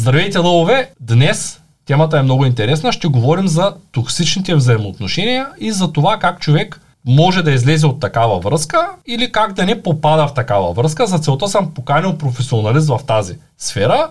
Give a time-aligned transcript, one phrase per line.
[0.00, 0.90] Здравейте, лъвове!
[1.00, 2.92] Днес темата е много интересна.
[2.92, 8.38] Ще говорим за токсичните взаимоотношения и за това как човек може да излезе от такава
[8.38, 11.06] връзка или как да не попада в такава връзка.
[11.06, 14.10] За целта съм поканил професионалист в тази сфера.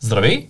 [0.00, 0.48] Здравей!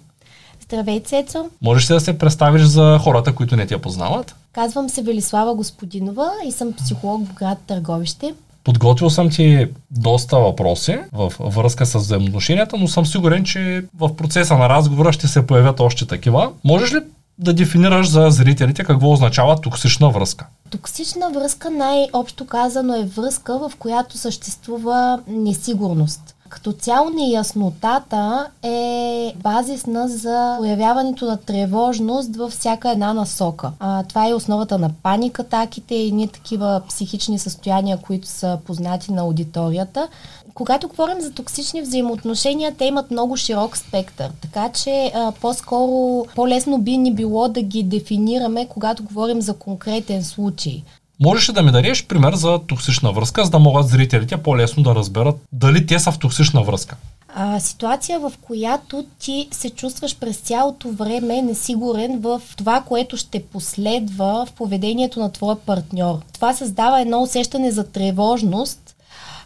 [0.61, 1.46] Здравей, Цецо!
[1.62, 4.34] Можеш ли да се представиш за хората, които не те познават?
[4.52, 8.34] Казвам се Велислава Господинова и съм психолог в град Търговище.
[8.64, 14.58] Подготвил съм ти доста въпроси в връзка с взаимоотношенията, но съм сигурен, че в процеса
[14.58, 16.50] на разговора ще се появят още такива.
[16.64, 16.98] Можеш ли
[17.39, 20.46] да дефинираш за зрителите какво означава токсична връзка?
[20.70, 26.32] Токсична връзка най-общо казано е връзка, в която съществува несигурност.
[26.52, 33.72] Като цяло неяснотата е базисна за появяването на тревожност във всяка една насока.
[33.78, 39.22] А, това е основата на паникатаките и ние такива психични състояния, които са познати на
[39.22, 40.08] аудиторията.
[40.55, 46.78] Когато говорим за токсични взаимоотношения, те имат много широк спектър, така че а, по-скоро по-лесно
[46.78, 50.83] би ни било да ги дефинираме, когато говорим за конкретен случай.
[51.21, 54.95] Можеш ли да ми дадеш пример за токсична връзка, за да могат зрителите по-лесно да
[54.95, 56.97] разберат дали те са в токсична връзка?
[57.35, 63.45] А, ситуация, в която ти се чувстваш през цялото време несигурен в това, което ще
[63.45, 66.19] последва в поведението на твоя партньор.
[66.33, 68.97] Това създава едно усещане за тревожност,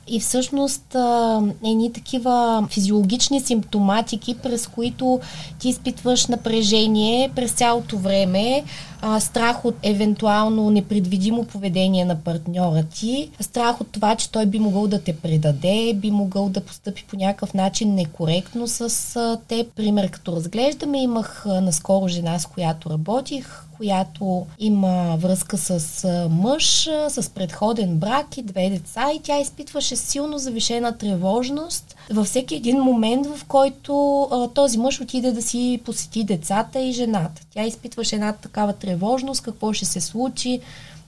[0.08, 5.20] и всъщност а, едни такива физиологични симптоматики, през които
[5.58, 8.64] ти изпитваш напрежение през цялото време,
[9.00, 14.58] а, страх от евентуално непредвидимо поведение на партньора ти, страх от това, че той би
[14.58, 18.80] могъл да те предаде, би могъл да постъпи по някакъв начин некоректно с
[19.16, 19.66] а, те.
[19.76, 26.88] Пример като разглеждаме, имах а, наскоро жена, с която работих, която има връзка с мъж,
[27.08, 32.78] с предходен брак и две деца и тя изпитваше силно завишена тревожност във всеки един
[32.78, 37.42] момент, в който а, този мъж отиде да си посети децата и жената.
[37.54, 40.60] Тя изпитваше една такава тревожност, какво ще се случи,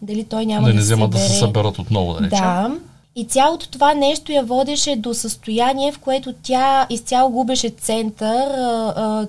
[0.03, 2.31] дали той няма да, да не вземат да се съберат отново, да речем.
[2.31, 2.71] Да.
[3.17, 8.49] И цялото това нещо я водеше до състояние, в което тя изцяло губеше център,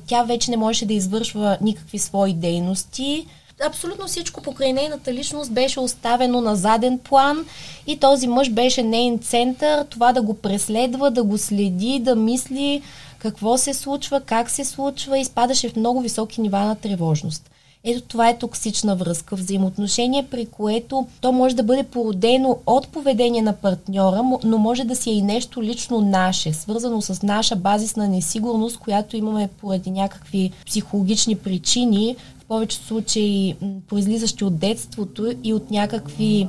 [0.08, 3.26] тя вече не можеше да извършва никакви свои дейности.
[3.66, 7.46] Абсолютно всичко покрай нейната личност беше оставено на заден план
[7.88, 12.82] и този мъж беше нейн център, това да го преследва, да го следи, да мисли
[13.20, 17.52] какво се случва, как се случва и спадаше в много високи нива на тревожност.
[17.84, 23.42] Ето това е токсична връзка, взаимоотношение, при което то може да бъде породено от поведение
[23.42, 28.08] на партньора, но може да си е и нещо лично наше, свързано с наша базисна
[28.08, 32.16] несигурност, която имаме поради някакви психологични причини,
[32.50, 33.56] повечето случаи
[33.90, 36.48] произлизащи от детството и от някакви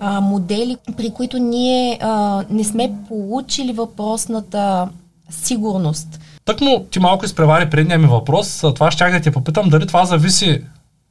[0.00, 4.88] а, модели, при които ние а, не сме получили въпросната
[5.30, 6.20] сигурност.
[6.44, 8.60] Тъкмо ти малко изпревари предния ми въпрос.
[8.74, 10.62] Това ще да те попитам дали това зависи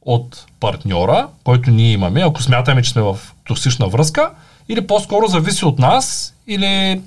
[0.02, 4.30] от партньора, който ние имаме, ако смятаме, че сме в токсична връзка,
[4.68, 7.02] или по-скоро зависи от нас, или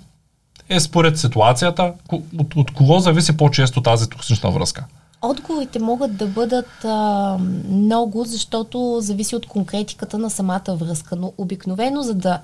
[0.69, 1.93] е според ситуацията,
[2.39, 4.85] от, от кого зависи по-често тази токсична връзка?
[5.25, 7.37] Отговорите могат да бъдат а,
[7.69, 12.41] много, защото зависи от конкретиката на самата връзка, но обикновено за да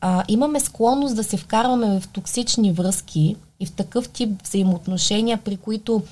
[0.00, 5.56] а, имаме склонност да се вкарваме в токсични връзки и в такъв тип взаимоотношения, при
[5.56, 6.02] които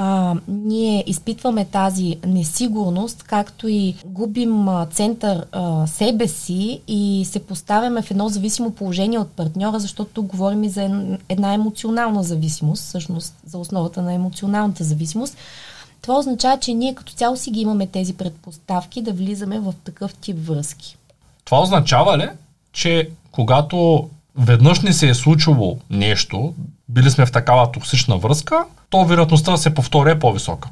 [0.00, 7.46] а, ние изпитваме тази несигурност, както и губим а, център а, себе си и се
[7.46, 13.34] поставяме в едно зависимо положение от партньора, защото говорим и за една емоционална зависимост, всъщност
[13.46, 15.36] за основата на емоционалната зависимост.
[16.02, 20.14] Това означава, че ние като цяло си ги имаме тези предпоставки да влизаме в такъв
[20.14, 20.96] тип връзки.
[21.44, 22.28] Това означава ли,
[22.72, 26.54] че когато веднъж ни се е случило нещо,
[26.88, 30.68] били сме в такава токсична връзка, то вероятността да се повтори е по-висока.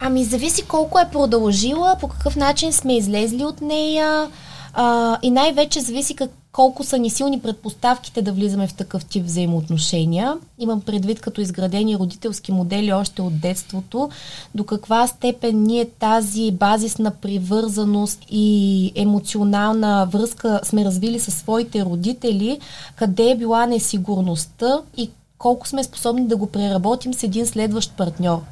[0.00, 4.28] Ами зависи колко е продължила, по какъв начин сме излезли от нея
[4.74, 9.24] а, и най-вече зависи как, колко са ни силни предпоставките да влизаме в такъв тип
[9.24, 10.36] взаимоотношения.
[10.58, 14.10] Имам предвид като изградени родителски модели още от детството,
[14.54, 22.58] до каква степен ние тази базисна привързаност и емоционална връзка сме развили със своите родители,
[22.96, 28.42] къде е била несигурността и колко сме способни да го преработим с един следващ партньор.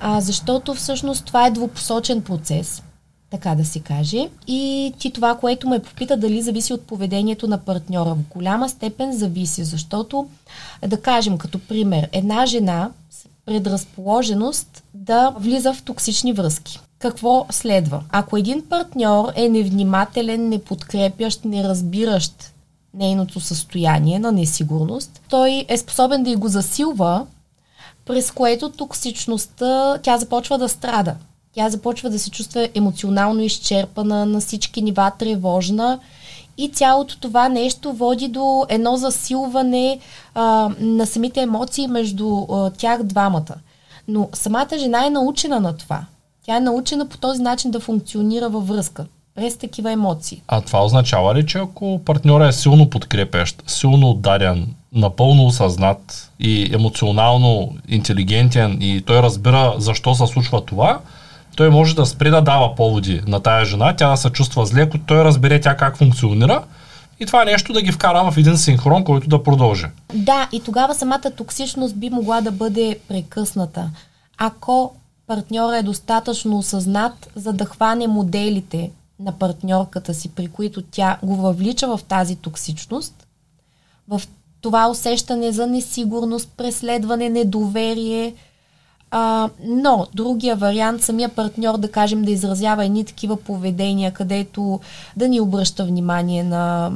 [0.00, 2.82] А, защото всъщност това е двупосочен процес
[3.34, 4.28] така да се каже.
[4.46, 8.14] И ти това, което ме попита дали зависи от поведението на партньора.
[8.14, 10.26] В голяма степен зависи, защото,
[10.86, 16.80] да кажем като пример, една жена с предразположеност да влиза в токсични връзки.
[16.98, 18.02] Какво следва?
[18.10, 22.53] Ако един партньор е невнимателен, неподкрепящ, неразбиращ
[22.94, 27.26] нейното състояние на несигурност, той е способен да и го засилва
[28.06, 31.16] през което токсичността, тя започва да страда.
[31.54, 35.98] Тя започва да се чувства емоционално изчерпана, на всички нива тревожна
[36.58, 39.98] и цялото това нещо води до едно засилване
[40.34, 43.54] а, на самите емоции между а, тях двамата.
[44.08, 46.06] Но самата жена е научена на това.
[46.46, 50.42] Тя е научена по този начин да функционира във връзка през такива емоции.
[50.48, 56.70] А това означава ли, че ако партньора е силно подкрепящ, силно отдаден, напълно осъзнат и
[56.74, 61.00] емоционално интелигентен и той разбира защо се случва това,
[61.56, 64.82] той може да спре да дава поводи на тая жена, тя да се чувства зле,
[64.82, 66.62] ако той разбере тя как функционира
[67.20, 69.86] и това нещо да ги вкара в един синхрон, който да продължи.
[70.14, 73.90] Да, и тогава самата токсичност би могла да бъде прекъсната.
[74.38, 74.94] Ако
[75.26, 81.36] партньора е достатъчно осъзнат, за да хване моделите на партньорката си, при които тя го
[81.36, 83.26] въвлича в тази токсичност,
[84.08, 84.22] в
[84.60, 88.34] това усещане за несигурност, преследване, недоверие,
[89.16, 94.80] а, но другия вариант, самия партньор, да кажем, да изразява едни такива поведения, където
[95.16, 96.92] да ни обръща внимание на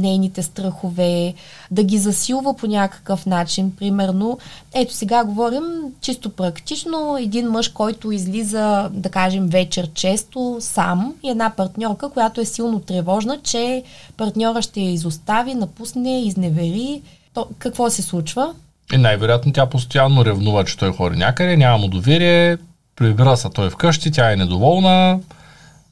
[0.00, 1.34] нейните страхове,
[1.70, 3.72] да ги засилва по някакъв начин.
[3.78, 4.38] Примерно,
[4.74, 5.62] ето сега говорим
[6.00, 12.40] чисто практично, един мъж, който излиза, да кажем, вечер често сам и една партньорка, която
[12.40, 13.82] е силно тревожна, че
[14.16, 17.02] партньора ще я изостави, напусне, изневери.
[17.34, 18.54] То, какво се случва?
[18.92, 22.56] И най-вероятно тя постоянно ревнува, че той хори някъде, няма му доверие,
[22.96, 25.20] прибира се той вкъщи, тя е недоволна,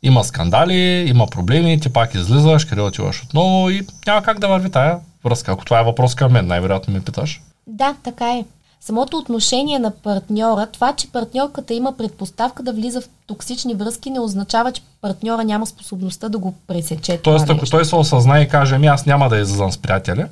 [0.03, 4.71] има скандали, има проблеми, ти пак излизаш, къде отиваш отново и няма как да върви
[4.71, 5.53] тая връзка.
[5.53, 7.41] Ако това е въпрос към мен, най-вероятно ми питаш.
[7.67, 8.45] Да, така е.
[8.81, 14.21] Самото отношение на партньора, това, че партньорката има предпоставка да влиза в токсични връзки, не
[14.21, 17.19] означава, че партньора няма способността да го пресече.
[17.23, 20.29] Тоест, ако той се осъзнае и каже, ами аз няма да излизам с приятеля,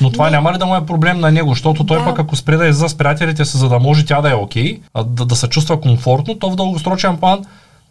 [0.00, 0.30] но това не.
[0.30, 2.04] няма ли да му е проблем на него, защото той да.
[2.04, 4.80] пък ако спре да излиза с приятелите си, за да може тя да е окей,
[4.94, 7.44] okay, да, да се чувства комфортно, то в дългосрочен план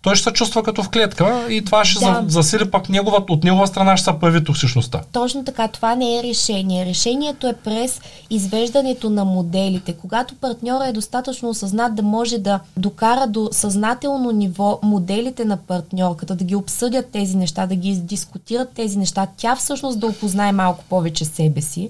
[0.05, 2.23] той ще се чувства като в клетка и това ще да.
[2.27, 5.01] засили пък негова, от негова страна ще се появи токсичността.
[5.11, 6.85] Точно така, това не е решение.
[6.85, 9.93] Решението е през извеждането на моделите.
[9.93, 16.35] Когато партньора е достатъчно осъзнат да може да докара до съзнателно ниво моделите на партньорката,
[16.35, 20.83] да ги обсъдят тези неща, да ги дискутират тези неща, тя всъщност да опознае малко
[20.89, 21.89] повече себе си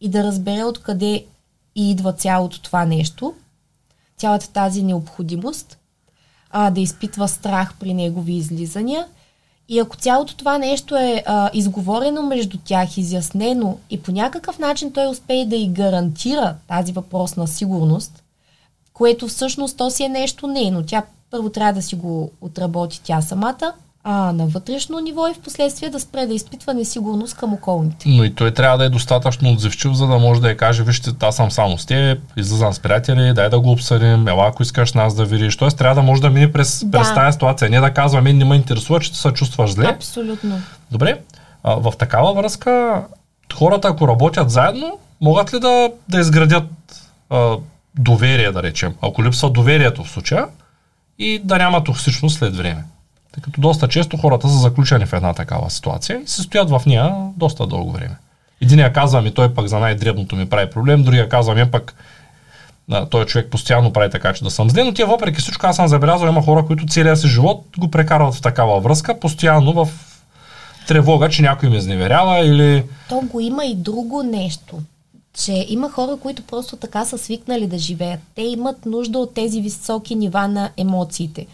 [0.00, 1.24] и да разбере откъде
[1.76, 3.34] идва цялото това нещо,
[4.16, 5.78] цялата тази необходимост–
[6.52, 9.06] а, да изпитва страх при негови излизания.
[9.68, 14.92] И ако цялото това нещо е а, изговорено между тях, изяснено и по някакъв начин
[14.92, 18.22] той успее да и гарантира тази въпрос на сигурност,
[18.92, 20.82] което всъщност то си е нещо нейно.
[20.86, 23.72] Тя първо трябва да си го отработи тя самата,
[24.04, 28.08] а, на вътрешно ниво и в последствие да спре да изпитва несигурност към околните.
[28.08, 31.10] Но и той трябва да е достатъчно отзивчив, за да може да я каже, вижте,
[31.20, 34.92] аз съм само с теб, излизам с приятели, дай да го обсъдим, ела ако искаш
[34.92, 35.56] нас да видиш.
[35.56, 36.98] Тоест трябва да може да мине през, да.
[36.98, 39.86] през тази ситуация, не да казва, мен не ме интересува, че се чувстваш зле.
[39.86, 40.62] Абсолютно.
[40.90, 41.20] Добре,
[41.62, 43.02] а, в такава връзка
[43.54, 46.64] хората, ако работят заедно, могат ли да, да изградят
[47.30, 47.56] а,
[47.98, 50.46] доверие, да речем, ако липсва доверието в случая
[51.18, 52.84] и да няма токсичност след време?
[53.32, 56.82] Тъй като доста често хората са заключени в една такава ситуация и се стоят в
[56.86, 58.16] нея доста дълго време.
[58.60, 61.94] Единия казва ми, той пък за най-дребното ми прави проблем, другия казва ми пък
[62.88, 65.76] да, той човек постоянно прави така, че да съм зле, но тия въпреки всичко аз
[65.76, 69.88] съм забелязал, има хора, които целия си живот го прекарват в такава връзка, постоянно в
[70.88, 72.84] тревога, че някой ме изневерява или...
[73.08, 74.78] То го има и друго нещо
[75.34, 78.20] че има хора, които просто така са свикнали да живеят.
[78.34, 81.46] Те имат нужда от тези високи нива на емоциите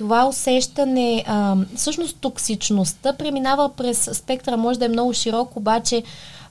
[0.00, 6.02] това усещане, а, всъщност токсичността преминава през спектъра, може да е много широк, обаче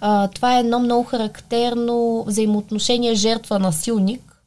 [0.02, 4.42] а, това е едно много характерно взаимоотношение жертва-насилник,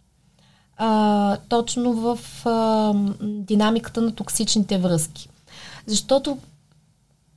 [0.76, 5.28] а, точно в а, динамиката на токсичните връзки.
[5.86, 6.38] Защото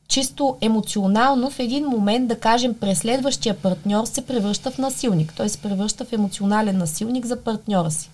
[0.07, 5.33] чисто емоционално в един момент, да кажем, преследващия партньор се превръща в насилник.
[5.37, 8.09] Той се превръща в емоционален насилник за партньора си.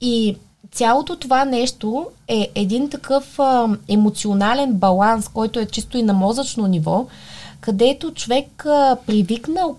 [0.00, 0.36] И
[0.72, 6.66] цялото това нещо е един такъв а, емоционален баланс, който е чисто и на мозъчно
[6.66, 7.06] ниво,
[7.60, 9.76] където човек а, привикнал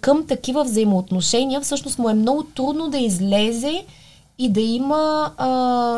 [0.00, 3.84] към такива взаимоотношения, всъщност му е много трудно да излезе
[4.38, 5.48] и да има а,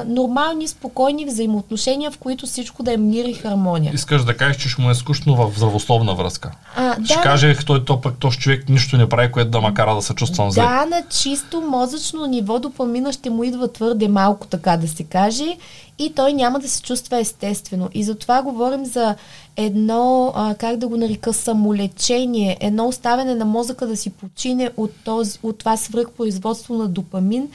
[0.06, 3.92] нормални, спокойни взаимоотношения, в които всичко да е мир и хармония.
[3.94, 6.50] Искаш да кажеш, че ще му е скучно в здравословна връзка.
[6.76, 9.74] А, ще да, каже, той то пък този човек нищо не прави, което да ма
[9.74, 10.62] кара да се чувствам зле.
[10.62, 15.56] Да, на чисто мозъчно ниво допамина ще му идва твърде малко, така да се каже,
[15.98, 17.88] и той няма да се чувства естествено.
[17.94, 19.14] И затова говорим за
[19.56, 24.90] едно, а, как да го нарека, самолечение, едно оставяне на мозъка да си почине от,
[25.04, 27.48] този, от това свръхпроизводство на допамин.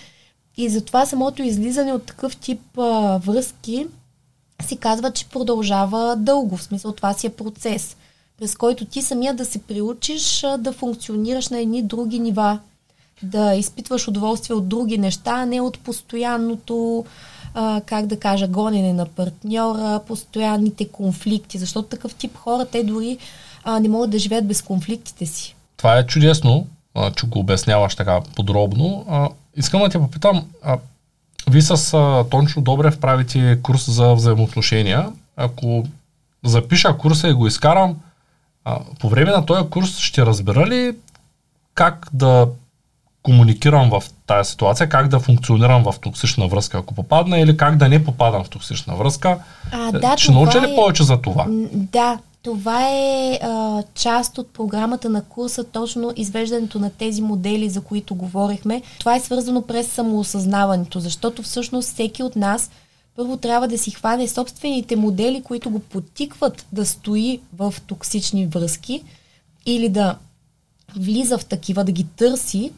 [0.60, 3.88] И затова самото излизане от такъв тип а, връзки
[4.62, 6.58] си казва, че продължава дълго.
[6.58, 7.98] В смисъл това си е процес,
[8.40, 12.60] през който ти самия да се приучиш а, да функционираш на едни други нива,
[13.24, 17.06] да изпитваш удоволствие от други неща, а не от постоянното
[17.54, 23.18] а, как да кажа, гонене на партньора, постоянните конфликти, защото такъв тип хора, те дори
[23.64, 25.56] а, не могат да живеят без конфликтите си.
[25.78, 29.06] Това е чудесно, а, че го обясняваш така подробно.
[29.10, 30.78] А, искам да те попитам, а,
[31.50, 35.10] вие с а, Тончо Добрев правите курс за взаимоотношения.
[35.38, 35.84] Ако
[36.44, 37.96] запиша курса и го изкарам,
[38.66, 40.96] а, по време на този курс ще разбера ли
[41.74, 42.48] как да
[43.24, 47.90] комуникирам в тази ситуация, как да функционирам в токсична връзка, ако попадна, или как да
[47.90, 49.38] не попадам в токсична връзка.
[49.72, 50.76] А, да, Ще науча ли е...
[50.76, 51.46] повече за това?
[51.74, 57.82] Да, това е а, част от програмата на курса, точно извеждането на тези модели, за
[57.82, 58.82] които говорихме.
[59.00, 62.72] Това е свързано през самоосъзнаването, защото всъщност всеки от нас
[63.16, 69.04] първо трябва да си хване собствените модели, които го потикват да стои в токсични връзки
[69.66, 70.18] или да
[70.96, 72.72] влиза в такива, да ги търси,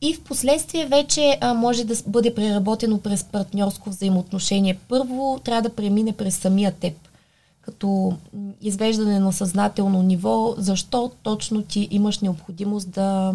[0.00, 4.78] и в последствие вече а, може да бъде преработено през партньорско взаимоотношение.
[4.88, 6.94] Първо трябва да премине през самия теб,
[7.62, 8.16] като
[8.60, 13.34] извеждане на съзнателно ниво, защо точно ти имаш необходимост да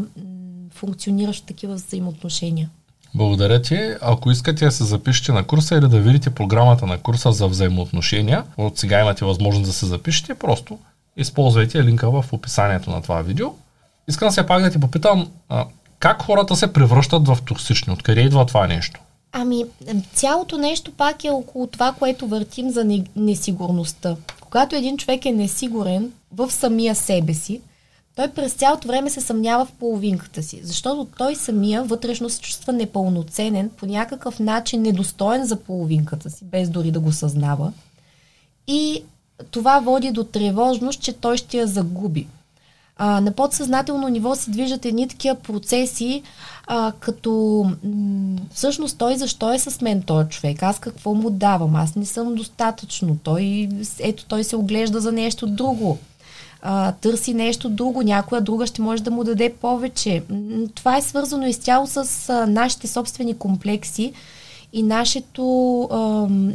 [0.73, 2.69] функционираш в такива взаимоотношения.
[3.15, 3.95] Благодаря ти.
[4.01, 8.43] Ако искате да се запишете на курса или да видите програмата на курса за взаимоотношения,
[8.57, 10.79] от сега имате възможност да се запишете, просто
[11.17, 13.47] използвайте линка в описанието на това видео.
[14.07, 15.27] Искам се пак да ти попитам,
[15.99, 17.93] как хората се превръщат в токсични?
[17.93, 18.99] Откъде идва това нещо?
[19.31, 19.65] Ами,
[20.13, 24.15] цялото нещо пак е около това, което въртим за не, несигурността.
[24.41, 27.61] Когато един човек е несигурен в самия себе си,
[28.15, 32.73] той през цялото време се съмнява в половинката си, защото той самия вътрешно се чувства
[32.73, 37.73] непълноценен, по някакъв начин недостоен за половинката си, без дори да го съзнава.
[38.67, 39.03] И
[39.51, 42.27] това води до тревожност, че той ще я загуби
[42.97, 46.23] а, на подсъзнателно ниво се движат едни такива процеси,
[46.67, 51.75] а, като м- всъщност той защо е с мен този човек, аз какво му давам,
[51.75, 55.97] аз не съм достатъчно, той, ето той се оглежда за нещо друго,
[56.61, 60.23] а, търси нещо друго, някоя друга ще може да му даде повече.
[60.75, 64.13] Това е свързано изцяло с а, нашите собствени комплекси,
[64.73, 65.97] и нашето, а,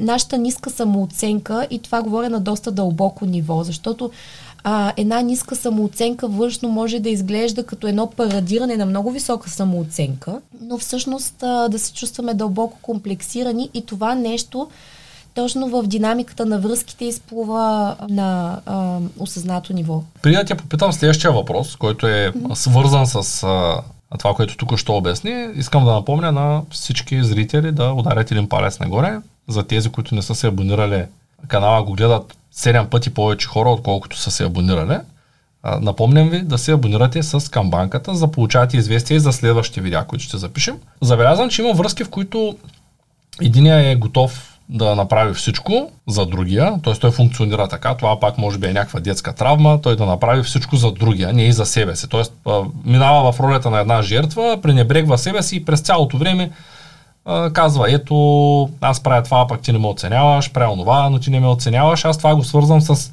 [0.04, 4.10] нашата ниска самооценка и това говоря на доста дълбоко ниво, защото
[4.64, 10.40] а, една ниска самооценка външно може да изглежда като едно парадиране на много висока самооценка,
[10.60, 14.68] но всъщност а, да се чувстваме дълбоко комплексирани и това нещо
[15.34, 20.02] точно в динамиката на връзките изплува на а, осъзнато ниво.
[20.22, 23.82] Преди да те попитам следващия въпрос, който е свързан с а,
[24.18, 28.80] това, което тук ще обясни, искам да напомня на всички зрители да ударят един палец
[28.80, 29.18] нагоре.
[29.48, 31.04] За тези, които не са се абонирали
[31.48, 34.98] канала, го гледат 7 пъти повече хора, отколкото са се абонирали.
[35.80, 40.04] Напомням ви да се абонирате с камбанката, за да получавате известия и за следващите видеа,
[40.04, 40.78] които ще запишем.
[41.00, 42.56] Забелязвам, че има връзки, в които
[43.40, 46.94] единия е готов да направи всичко за другия, т.е.
[46.94, 50.76] той функционира така, това пак може би е някаква детска травма, той да направи всичко
[50.76, 52.08] за другия, не и за себе си.
[52.08, 52.50] Т.е.
[52.84, 56.50] минава в ролята на една жертва, пренебрегва себе си и през цялото време
[57.52, 61.40] казва, ето, аз правя това, пък ти не ме оценяваш, правя това, но ти не
[61.40, 62.04] ме оценяваш.
[62.04, 63.12] Аз това го свързвам с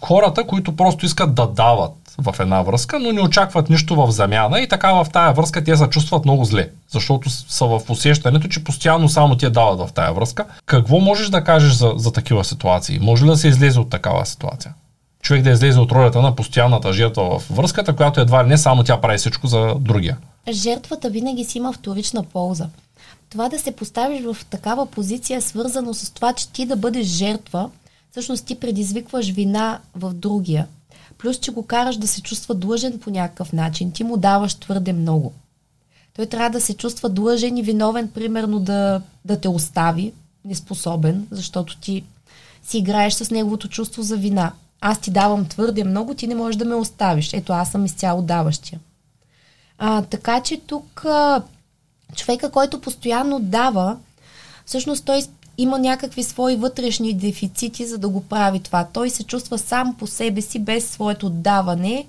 [0.00, 4.60] хората, които просто искат да дават в една връзка, но не очакват нищо в замяна
[4.60, 8.64] и така в тая връзка те се чувстват много зле, защото са в усещането, че
[8.64, 10.44] постоянно само те дават в тая връзка.
[10.66, 12.98] Какво можеш да кажеш за, за такива ситуации?
[12.98, 14.74] Може ли да се излезе от такава ситуация?
[15.22, 18.84] Човек да излезе от ролята на постоянната жертва в връзката, която едва ли не само
[18.84, 20.16] тя прави всичко за другия.
[20.50, 22.68] Жертвата винаги си има вторична полза
[23.30, 27.06] това да се поставиш в такава позиция е свързано с това, че ти да бъдеш
[27.06, 27.70] жертва,
[28.10, 30.66] всъщност ти предизвикваш вина в другия.
[31.18, 33.92] Плюс, че го караш да се чувства длъжен по някакъв начин.
[33.92, 35.32] Ти му даваш твърде много.
[36.16, 40.12] Той трябва да се чувства длъжен и виновен, примерно да, да те остави,
[40.44, 42.04] неспособен, защото ти
[42.62, 44.52] си играеш с неговото чувство за вина.
[44.80, 47.32] Аз ти давам твърде много, ти не можеш да ме оставиш.
[47.32, 48.80] Ето, аз съм изцяло даващия.
[49.78, 51.42] А, така че тук а,
[52.16, 53.96] човека, който постоянно дава,
[54.66, 55.22] всъщност той
[55.58, 58.86] има някакви свои вътрешни дефицити, за да го прави това.
[58.92, 62.06] Той се чувства сам по себе си, без своето даване,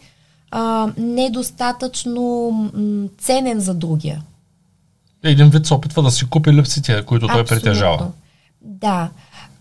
[0.51, 4.21] а, недостатъчно м- ценен за другия.
[5.23, 7.63] Един вид се опитва да си купи липсите, които той Абсолютно.
[7.63, 8.07] притежава.
[8.61, 9.09] Да.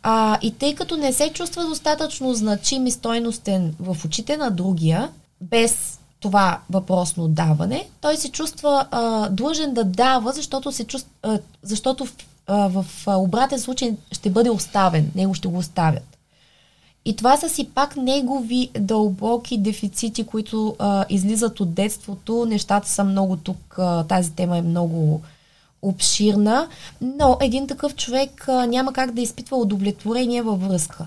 [0.02, 5.08] А, и тъй като не се чувства достатъчно значим и стойностен в очите на другия,
[5.40, 11.38] без това въпросно даване, той се чувства а, длъжен да дава, защото, се чувства, а,
[11.62, 12.12] защото в,
[12.46, 16.18] а, в обратен случай ще бъде оставен, него ще го оставят.
[17.04, 22.46] И това са си пак негови дълбоки дефицити, които а, излизат от детството.
[22.48, 25.20] Нещата са много тук, а, тази тема е много
[25.82, 26.68] обширна,
[27.00, 31.06] но един такъв човек а, няма как да изпитва удовлетворение във връзка.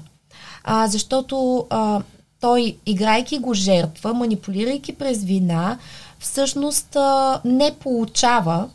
[0.64, 2.02] А, защото а,
[2.42, 5.78] той, играйки го жертва, манипулирайки през вина,
[6.20, 8.70] всъщност а, не получава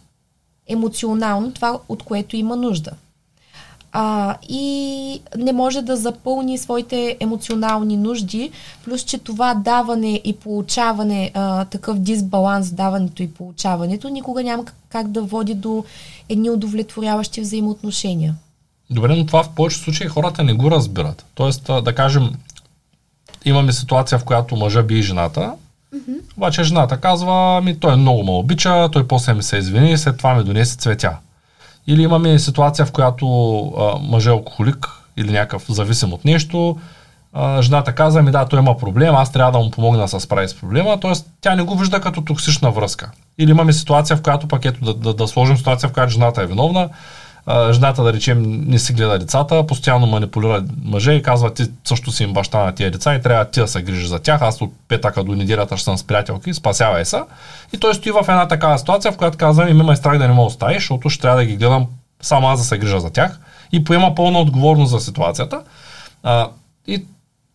[0.69, 2.91] емоционално това, от което има нужда
[3.99, 8.51] а, и не може да запълни своите емоционални нужди,
[8.85, 15.09] плюс, че това даване и получаване, а, такъв дисбаланс, даването и получаването, никога няма как
[15.09, 15.85] да води до
[16.29, 18.35] едни удовлетворяващи взаимоотношения.
[18.91, 21.25] Добре, но това в повечето случаи хората не го разбират.
[21.35, 22.31] Тоест, да кажем,
[23.47, 25.53] имаме ситуация, в която мъжа би жената,
[25.95, 26.37] mm-hmm.
[26.37, 30.35] обаче жената казва, ми той много ме обича, той после ми се извини, след това
[30.35, 31.17] ми донесе цветя.
[31.87, 33.27] Или имаме ситуация, в която
[33.79, 36.79] а, мъж е алкохолик или някакъв зависим от нещо,
[37.33, 40.21] а, жената каза, ми да, той има проблем, аз трябва да му помогна да се
[40.21, 41.13] справи с проблема, т.е.
[41.41, 43.11] тя не го вижда като токсична връзка.
[43.39, 46.43] Или имаме ситуация, в която пак ето да, да, да сложим ситуация, в която жената
[46.43, 46.89] е виновна,
[47.49, 52.25] жената, да речем, не си гледа децата, постоянно манипулира мъже и казва, ти също си
[52.25, 54.43] им баща на тия деца и трябва ти да се грижиш за тях.
[54.43, 57.23] Аз от петъка до неделята ще съм с приятелки, спасявай се.
[57.73, 60.35] И той стои в една такава ситуация, в която казва, ми ме страх да не
[60.35, 61.87] ме оставиш, защото ще трябва да ги гледам
[62.23, 63.41] само аз да се грижа за тях
[63.73, 65.61] и поема пълна отговорност за ситуацията.
[66.23, 66.49] А,
[66.87, 67.05] и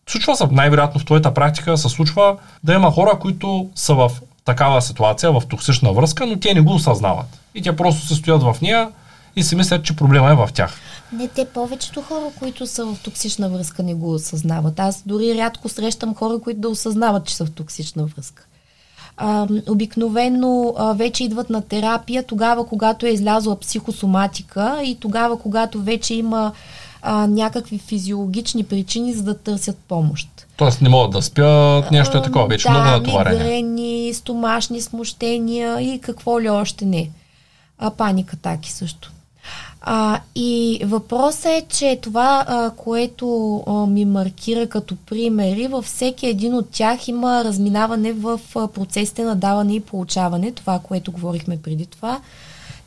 [0.08, 4.10] случва се, най-вероятно в твоята практика се случва да има хора, които са в
[4.44, 7.40] такава ситуация, в токсична връзка, но те не го осъзнават.
[7.54, 8.88] И те просто се стоят в нея,
[9.36, 10.78] и си мислят, че проблема е в тях.
[11.12, 14.80] Не, те повечето хора, които са в токсична връзка, не го осъзнават.
[14.80, 18.46] Аз дори рядко срещам хора, които да осъзнават, че са в токсична връзка.
[19.16, 25.82] А, обикновено а, вече идват на терапия тогава, когато е излязла психосоматика и тогава, когато
[25.82, 26.52] вече има
[27.02, 30.28] а, някакви физиологични причини, за да търсят помощ.
[30.56, 33.38] Тоест не могат да спят, нещо е такова, вече да, много натоварение.
[33.38, 37.10] мигрени, стомашни смущения и какво ли още не.
[37.78, 39.12] А, паника таки също.
[39.84, 46.26] А, и въпросът е, че това, а, което а, ми маркира като примери, във всеки
[46.26, 51.62] един от тях има разминаване в а, процесите на даване и получаване, това, което говорихме
[51.62, 52.20] преди това,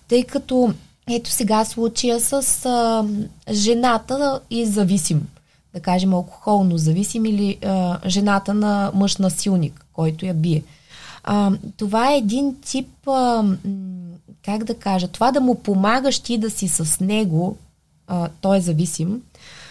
[0.08, 0.73] тъй като
[1.10, 3.05] ето сега случая с а,
[3.51, 5.27] жената и зависим,
[5.73, 10.63] да кажем алкохолно зависим или а, жената на мъж насилник, който я бие.
[11.23, 13.43] А, това е един тип а,
[14.45, 17.58] как да кажа, това да му помагаш ти да си с него,
[18.08, 19.21] а, той е зависим,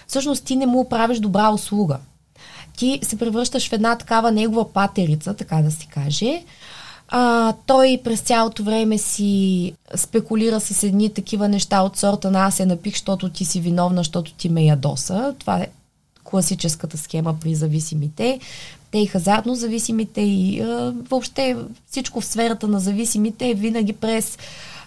[0.07, 1.99] всъщност ти не му правиш добра услуга.
[2.77, 6.43] Ти се превръщаш в една такава негова патерица, така да се каже.
[7.09, 12.55] А, той през цялото време си спекулира с едни такива неща от сорта на аз
[12.55, 15.35] се напих, защото ти си виновна, защото ти ме ядоса.
[15.39, 15.69] Това е
[16.25, 18.41] класическата схема при зависимите.
[18.95, 21.57] Те и хазартно зависимите и а, въобще
[21.91, 24.39] всичко в сферата на зависимите е винаги през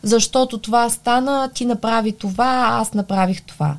[0.03, 3.77] защото това стана, ти направи това, аз направих това.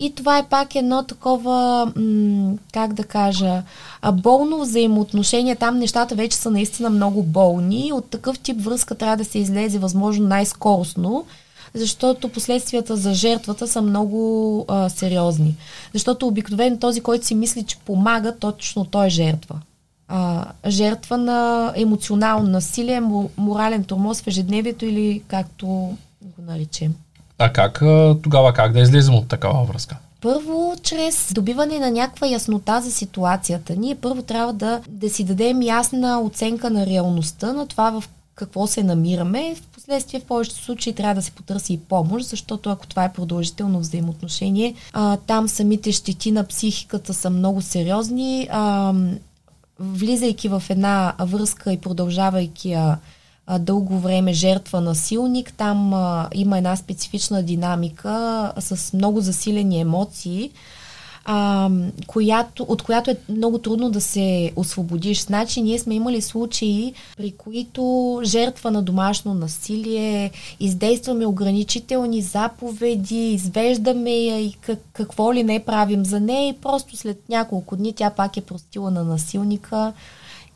[0.00, 1.92] И това е пак едно такова,
[2.72, 3.62] как да кажа,
[4.12, 5.56] болно взаимоотношение.
[5.56, 7.92] Там нещата вече са наистина много болни.
[7.92, 11.24] От такъв тип връзка трябва да се излезе възможно най-скоростно,
[11.74, 15.56] защото последствията за жертвата са много а, сериозни.
[15.92, 19.60] Защото обикновено този, който си мисли, че помага, точно той е жертва.
[20.08, 23.02] А, жертва на емоционално насилие,
[23.36, 25.66] морален тормоз в ежедневието или както
[26.22, 26.94] го наречем.
[27.38, 27.82] А как
[28.22, 29.96] тогава как да излезем от такава връзка?
[30.20, 33.76] Първо, чрез добиване на някаква яснота за ситуацията.
[33.76, 38.04] Ние първо трябва да, да си дадем ясна оценка на реалността, на това в
[38.34, 39.56] какво се намираме.
[39.82, 43.80] Последствие в повечето случаи трябва да се потърси и помощ, защото ако това е продължително
[43.80, 48.48] взаимоотношение, а, там самите щети на психиката са много сериозни.
[48.50, 48.94] А,
[49.78, 52.98] влизайки в една връзка и продължавайки я
[53.46, 60.50] а, дълго време жертва насилник, там а, има една специфична динамика с много засилени емоции.
[61.24, 61.70] А,
[62.06, 65.22] която, от която е много трудно да се освободиш.
[65.24, 70.30] Значи ние сме имали случаи, при които жертва на домашно насилие,
[70.60, 76.96] издействаме ограничителни заповеди, извеждаме я и как, какво ли не правим за нея и просто
[76.96, 79.92] след няколко дни тя пак е простила на насилника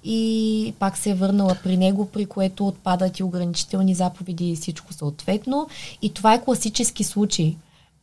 [0.04, 4.92] и пак се е върнала при него, при което отпадат и ограничителни заповеди и всичко
[4.92, 5.68] съответно.
[6.02, 7.56] И това е класически случай.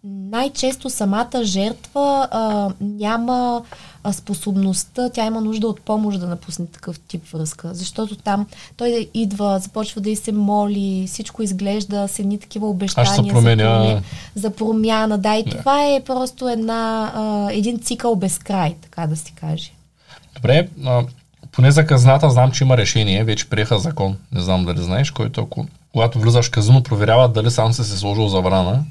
[0.05, 3.63] Най-често самата жертва а, няма
[4.03, 9.09] а, способността, тя има нужда от помощ да напусне такъв тип връзка, защото там той
[9.13, 14.01] идва, започва да й се моли, всичко изглежда с едни такива обещания за, променя...
[14.35, 15.17] за промяна.
[15.17, 15.57] Да, и yeah.
[15.57, 19.71] това е просто една, а, един цикъл без край, така да се каже.
[20.35, 21.03] Добре, а,
[21.51, 25.41] поне за казната знам, че има решение, вече приеха закон, не знам дали знаеш, който
[25.41, 28.83] ако когато влизаш в казино, проверяват дали сам се се сложил забрана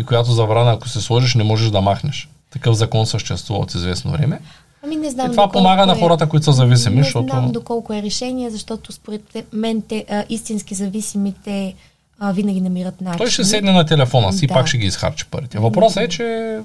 [0.00, 2.28] и която забрана, ако се сложиш, не можеш да махнеш.
[2.50, 4.40] Такъв закон съществува от известно време.
[4.84, 5.26] Ами не знам.
[5.26, 6.96] И това помага е, на хората, които са зависими.
[6.96, 7.28] Не защото...
[7.30, 11.74] знам доколко е решение, защото според мен те, а, истински зависимите
[12.18, 13.18] а, винаги намират начин.
[13.18, 14.52] Той ще седне на телефона си да.
[14.52, 15.58] и пак ще ги изхарчи парите.
[15.58, 16.58] Въпросът е, че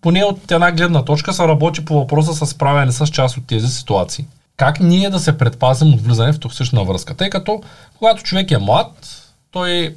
[0.00, 3.68] поне от една гледна точка се работи по въпроса с справяне с част от тези
[3.68, 4.24] ситуации.
[4.56, 7.14] Как ние да се предпазим от влизане в токсична връзка?
[7.14, 7.62] Тъй като
[7.98, 9.94] когато човек е млад, той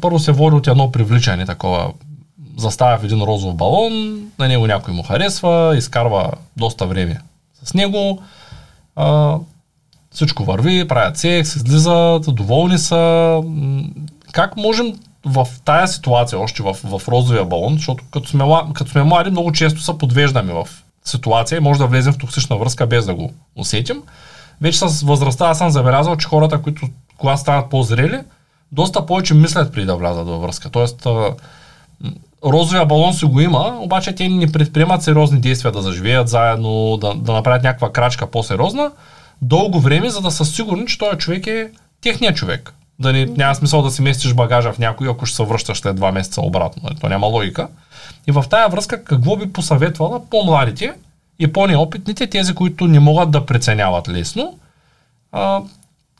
[0.00, 1.92] първо се води от едно привличане, такова
[2.56, 7.20] заставя в един розов балон, на него някой му харесва, изкарва доста време
[7.64, 8.22] с него,
[8.96, 9.36] а,
[10.10, 13.42] всичко върви, правят секс, излизат, доволни са.
[14.32, 14.94] Как можем
[15.26, 19.52] в тая ситуация, още в, в розовия балон, защото като сме, като сме млади, много
[19.52, 20.68] често се подвеждаме в
[21.04, 24.02] ситуация и може да влезем в токсична връзка без да го усетим.
[24.60, 28.20] Вече с възрастта аз съм забелязал, че хората, които когато стават по-зрели,
[28.72, 30.70] доста повече мислят преди да влязат във връзка.
[30.70, 31.06] Тоест,
[32.44, 37.14] розовия балон си го има, обаче те не предприемат сериозни действия да заживеят заедно, да,
[37.14, 38.90] да направят някаква крачка по-сериозна,
[39.42, 42.72] дълго време, за да са сигурни, че този човек е техният човек.
[42.98, 45.96] Да не, няма смисъл да си местиш багажа в някой, ако ще се връщаш след
[45.96, 46.90] два месеца обратно.
[47.00, 47.68] То няма логика.
[48.26, 50.92] И в тая връзка какво би посъветвала по-младите
[51.38, 54.58] и по-неопитните, тези, които не могат да преценяват лесно,
[55.32, 55.60] а,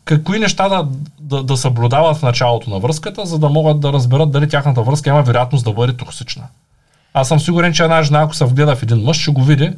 [0.06, 0.88] какви неща да,
[1.20, 5.10] да, да съблюдават в началото на връзката, за да могат да разберат дали тяхната връзка
[5.10, 6.44] има вероятност да бъде токсична.
[7.14, 9.72] Аз съм сигурен, че една жена, ако се вгледа в един мъж, ще го види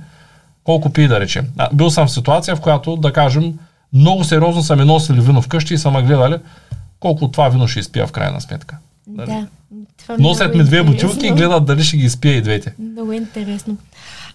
[0.64, 1.46] колко пи да речем.
[1.58, 3.58] А, бил съм в ситуация, в която, да кажем,
[3.92, 6.36] много сериозно са ми носили вино вкъщи и са ме гледали
[7.00, 8.76] колко от това вино ще изпия в крайна сметка.
[9.08, 9.46] Да.
[9.98, 12.74] Това Носят ми две бутилки и гледат дали ще ги изпия и двете.
[12.78, 13.76] Много интересно.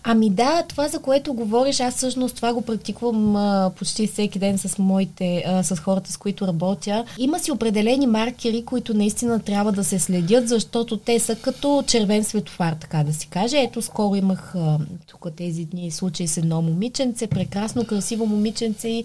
[0.04, 4.58] Ами да, това за което говориш, аз всъщност това го практикувам а, почти всеки ден
[4.58, 7.06] с моите, а, с хората, с които работя.
[7.18, 12.24] Има си определени маркери, които наистина трябва да се следят, защото те са като червен
[12.24, 13.62] светофар, така да си каже.
[13.62, 19.04] Ето, скоро имах а, тук тези дни случай с едно момиченце, прекрасно, красиво момиченце и,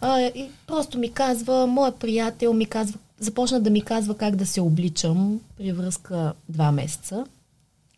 [0.00, 4.46] а, и просто ми казва, моят приятел ми казва, започна да ми казва как да
[4.46, 7.24] се обличам при връзка два месеца.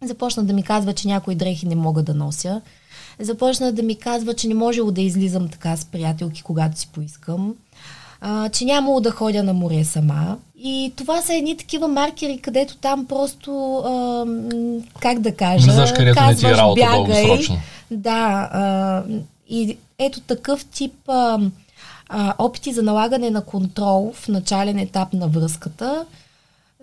[0.02, 2.60] Започна да ми казва, че някои дрехи не мога да нося.
[3.20, 7.54] Започна да ми казва, че не можело да излизам така с приятелки, когато си поискам.
[8.20, 10.38] А, че нямало да ходя на море сама.
[10.58, 14.26] И това са едни такива маркери, където там просто, а,
[15.00, 17.38] как да кажа, Влизаш където казваш, не ти е работа бягай.
[17.90, 19.02] Да, а,
[19.48, 21.38] и ето такъв тип а,
[22.14, 26.04] а, опити за налагане на контрол в начален етап на връзката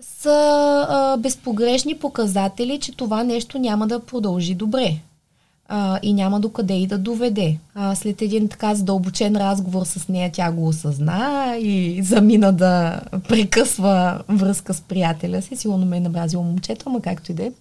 [0.00, 5.00] са а, безпогрешни показатели, че това нещо няма да продължи добре
[5.68, 7.58] а, и няма докъде и да доведе.
[7.74, 14.22] А, след един така задълбочен разговор с нея тя го осъзна и замина да прекъсва
[14.28, 15.56] връзка с приятеля си.
[15.56, 17.52] Сигурно ме е набразило момчето, ама както и да е.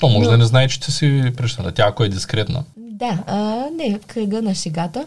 [0.00, 0.30] То може Но...
[0.30, 1.72] да не знае, че ти си прещана.
[1.72, 2.64] Тя ако е дискретна.
[2.76, 5.06] Да, а, не, в кръга на шегата.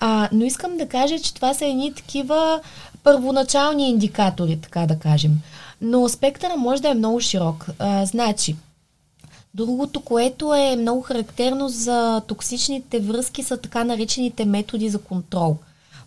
[0.00, 2.60] А, но искам да кажа, че това са едни такива
[3.02, 5.32] първоначални индикатори, така да кажем.
[5.80, 7.66] Но спектъра може да е много широк.
[7.78, 8.56] А, значи,
[9.54, 15.56] другото, което е много характерно за токсичните връзки са така наречените методи за контрол.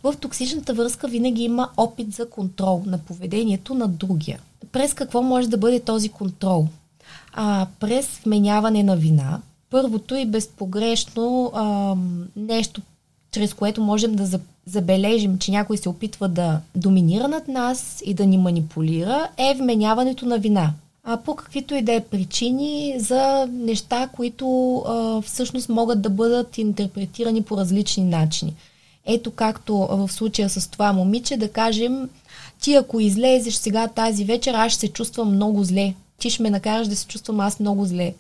[0.04, 4.40] В токсичната връзка винаги има опит за контрол на поведението на другия.
[4.72, 6.68] През какво може да бъде този контрол?
[7.34, 9.40] А, през вменяване на вина.
[9.70, 11.96] Първото и безпогрешно а,
[12.36, 12.82] нещо,
[13.38, 18.26] чрез което можем да забележим, че някой се опитва да доминира над нас и да
[18.26, 20.74] ни манипулира, е вменяването на вина.
[21.04, 26.58] А по каквито и да е причини за неща, които а, всъщност могат да бъдат
[26.58, 28.54] интерпретирани по различни начини.
[29.06, 32.10] Ето както в случая с това момиче, да кажем,
[32.62, 35.94] ти ако излезеш сега тази вечер, аз ще се чувствам много зле.
[36.20, 38.14] Ти ще ме накараш да се чувствам аз много зле.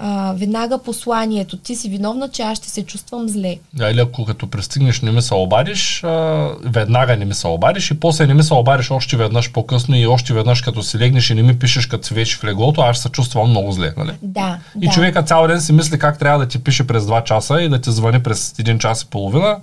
[0.00, 3.56] А, веднага посланието, ти си виновна, че аз ще се чувствам зле.
[3.74, 7.90] Да, или ако като пристигнеш не ми се обадиш, а, веднага не ми се обадиш
[7.90, 11.30] и после не ми се обадиш още веднъж по-късно и още веднъж като си легнеш
[11.30, 13.92] и не ми пишеш като си вече в леглото, аз се чувствам много зле.
[13.96, 14.12] Нали?
[14.22, 14.58] Да.
[14.80, 14.92] И да.
[14.92, 17.80] човека цял ден си мисли как трябва да ти пише през 2 часа и да
[17.80, 19.56] ти звъни през 1 час и половина,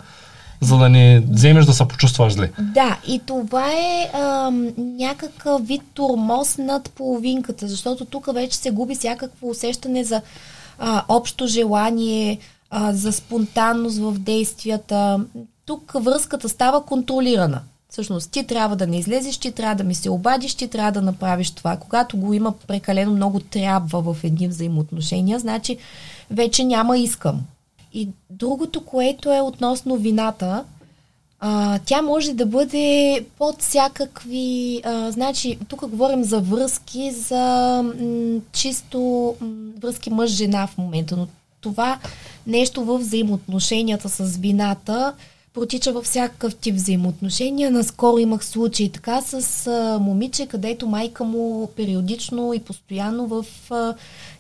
[0.61, 2.51] за да не вземеш да се почувстваш зле.
[2.59, 8.95] Да, и това е ам, някакъв вид турмоз над половинката, защото тук вече се губи
[8.95, 10.21] всякакво усещане за
[10.79, 12.39] а, общо желание,
[12.69, 15.19] а, за спонтанност в действията.
[15.65, 17.61] Тук връзката става контролирана.
[17.89, 21.01] Всъщност, ти трябва да не излезеш, ти трябва да ми се обадиш, ти трябва да
[21.01, 21.77] направиш това.
[21.77, 25.77] Когато го има прекалено много трябва в едни взаимоотношения, значи
[26.31, 27.41] вече няма искам.
[27.95, 30.63] И другото, което е относно вината,
[31.39, 34.81] а, тя може да бъде под всякакви.
[34.83, 38.99] А, значи, тук говорим за връзки, за м, чисто
[39.41, 41.27] м, връзки мъж-жена в момента, но
[41.61, 41.99] това
[42.47, 45.13] нещо в взаимоотношенията с вината
[45.53, 47.71] протича във всякакъв тип взаимоотношения.
[47.71, 53.93] Наскоро имах случай така с а, момиче, където майка му периодично и постоянно в а,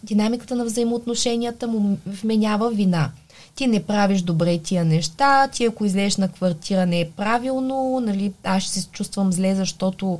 [0.03, 3.11] динамиката на взаимоотношенията му вменява вина
[3.55, 8.33] ти не правиш добре тия неща, ти ако излезеш на квартира не е правилно, нали,
[8.43, 10.19] аз ще се чувствам зле, защото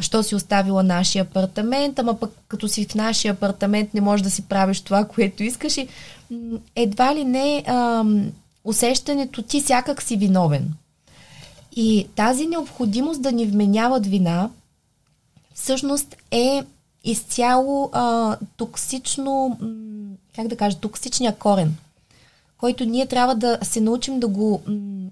[0.00, 4.30] що си оставила нашия апартамент, ама пък като си в нашия апартамент не можеш да
[4.30, 5.88] си правиш това, което искаш и
[6.76, 8.32] едва ли не ам,
[8.64, 10.74] усещането ти сякак си виновен.
[11.76, 14.50] И тази необходимост да ни вменяват вина
[15.54, 16.64] всъщност е
[17.04, 19.58] изцяло а, токсично,
[20.36, 21.76] как да кажа, токсичния корен
[22.58, 24.62] който ние трябва да се научим да го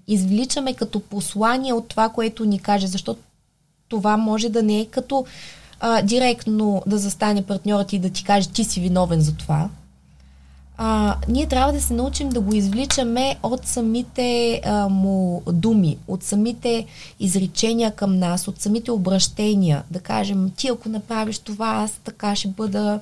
[0.07, 3.21] извличаме като послание от това, което ни каже, защото
[3.89, 5.25] това може да не е като
[5.79, 9.69] а, директно да застане партньорът и да ти каже ти си виновен за това.
[10.77, 16.23] А, ние трябва да се научим да го извличаме от самите а, му думи, от
[16.23, 16.85] самите
[17.19, 19.83] изречения към нас, от самите обращения.
[19.91, 22.99] Да кажем, ти ако направиш това, аз така ще бъда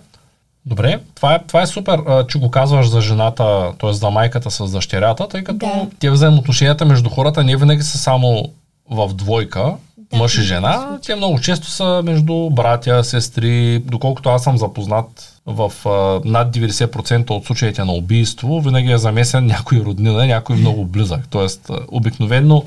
[0.65, 3.93] Добре, това е, това е супер, че го казваш за жената, т.е.
[3.93, 5.87] за майката с дъщерята, тъй като Да.
[5.99, 8.43] те взаимоотношенията между хората не винаги са само
[8.91, 9.73] в двойка,
[10.11, 15.33] Да, мъж и жена, те много често са между братя, сестри, доколкото аз съм запознат
[15.45, 15.89] в а,
[16.29, 21.21] над 90% от случаите на убийство, винаги е замесен някой роднина, някой много близък.
[21.29, 22.63] Тоест, а, обикновенно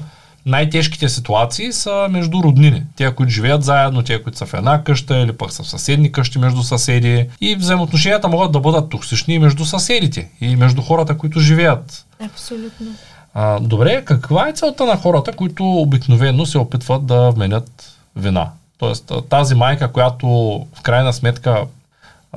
[0.46, 2.82] най-тежките ситуации са между роднини.
[2.96, 6.12] Те, които живеят заедно, те, които са в една къща или пък са в съседни
[6.12, 7.28] къщи между съседи.
[7.40, 12.06] И взаимоотношенията могат да бъдат токсични между съседите и между хората, които живеят.
[12.24, 12.86] абсолютно.
[13.34, 18.50] А, добре, каква е целта на хората, които обикновено се опитват да вменят вина?
[18.78, 20.26] Тоест, тази майка, която
[20.74, 21.64] в крайна сметка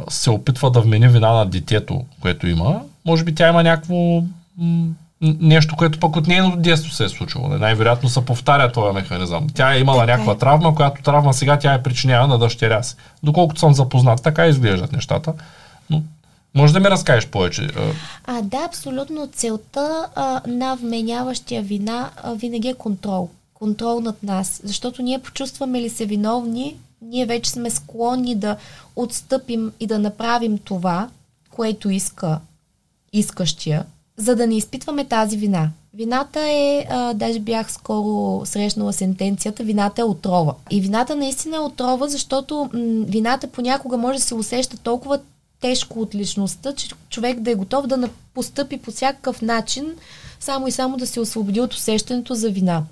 [0.10, 4.24] се опитва да вмени вина на детето, което има, може би тя има някакво
[5.22, 7.48] нещо, което пък от нейното детство се е случило.
[7.48, 9.48] Най-вероятно се повтаря този механизъм.
[9.54, 10.16] Тя е имала Така е.
[10.16, 12.96] някаква травма, която травма сега тя е причинява на дъщеря си.
[13.24, 15.34] Доколкото съм запознат, така изглеждат нещата.
[15.90, 16.04] Но
[16.56, 17.68] може да ми разкажеш повече.
[17.78, 17.82] а,
[18.38, 19.28] А, да, абсолютно.
[19.28, 23.30] Целта а, на вменяващия вина а, винаги е контрол.
[23.54, 24.62] Контрол над нас.
[24.64, 28.56] Защото ние почувстваме ли се виновни, ние вече сме склонни да
[28.96, 31.08] отстъпим и да направим това,
[31.50, 32.40] което иска
[33.14, 33.86] искащия,
[34.20, 35.70] за да не изпитваме тази вина.
[35.94, 40.54] Вината е, а, даже бях скоро срещнала сентенцията, вината е отрова.
[40.72, 45.20] И вината наистина е отрова, защото м, вината понякога може да се усеща толкова
[45.62, 49.96] тежко от личността, че човек да е готов да постъпи по всякакъв начин,
[50.40, 52.84] само и само да се освободи от усещането за вина.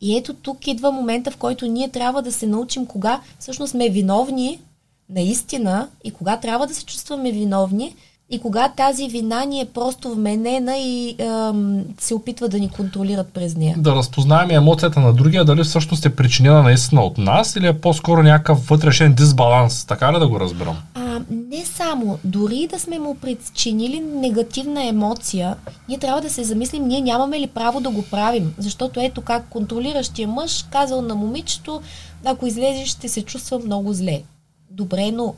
[0.00, 3.88] И ето тук идва момента, в който ние трябва да се научим кога всъщност сме
[3.88, 4.60] виновни
[5.08, 7.94] наистина и кога трябва да се чувстваме виновни
[8.30, 13.28] и кога тази вина ни е просто вменена и ам, се опитва да ни контролират
[13.28, 13.74] през нея.
[13.78, 18.22] да разпознаем емоцията на другия, дали всъщност е причинена наистина от нас или е по-скоро
[18.22, 19.84] някакъв вътрешен дисбаланс.
[19.84, 20.76] Така ли да го разбирам?
[20.94, 25.56] А, не само, дори да сме му причинили негативна емоция,
[25.88, 28.54] ние трябва да се замислим, ние нямаме ли право да го правим.
[28.58, 31.80] Защото ето как контролиращия мъж казал на момичето,
[32.24, 34.22] ако излезеш ще се чувства много зле.
[34.70, 35.34] Добре, но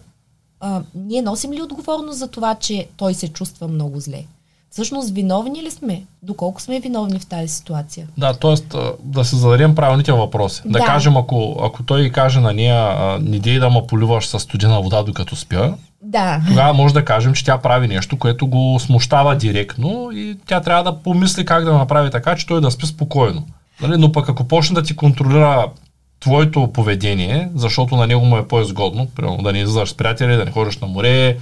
[0.61, 4.25] а, ние носим ли отговорност за това, че той се чувства много зле?
[4.71, 6.03] Всъщност виновни ли сме?
[6.23, 8.07] Доколко сме виновни в тази ситуация?
[8.19, 8.77] Да, т.е.
[9.03, 10.63] да се зададем правилните въпроси.
[10.65, 10.85] Да, Да.
[10.85, 15.03] кажем, ако, ако той каже на нея, не дей да ме поливаш с студена вода
[15.03, 16.41] докато спя, Да.
[16.49, 20.93] тогава може да кажем, че тя прави нещо, което го смущава директно и тя трябва
[20.93, 23.47] да помисли как да направи така, че той да спи спокойно.
[23.83, 23.95] Нали?
[23.99, 25.67] Но пък ако почне да ти контролира
[26.21, 30.45] твоето поведение, защото на него му е по-изгодно, примерно да не излизаш с приятели, да
[30.45, 31.37] не ходиш на море,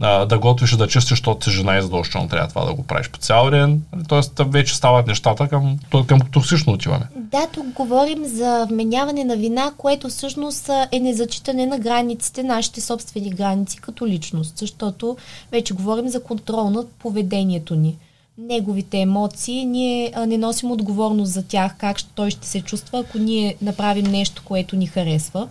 [0.00, 3.10] да готвиш и да чистиш, защото си жена и задължително трябва това да го правиш
[3.10, 3.82] по цял ден.
[4.08, 7.04] Тоест вече стават нещата към, към токсично отиване.
[7.16, 13.30] Да, тук говорим за вменяване на вина, което всъщност е незачитане на границите, нашите собствени
[13.30, 15.16] граници като личност, защото
[15.52, 17.96] вече говорим за контрол над поведението ни
[18.40, 23.18] неговите емоции, ние а, не носим отговорност за тях, как той ще се чувства, ако
[23.18, 25.48] ние направим нещо, което ни харесва.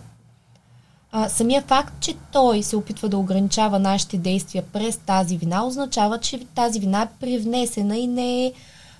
[1.12, 6.18] А, самия факт, че той се опитва да ограничава нашите действия през тази вина, означава,
[6.18, 8.52] че тази вина е привнесена и не е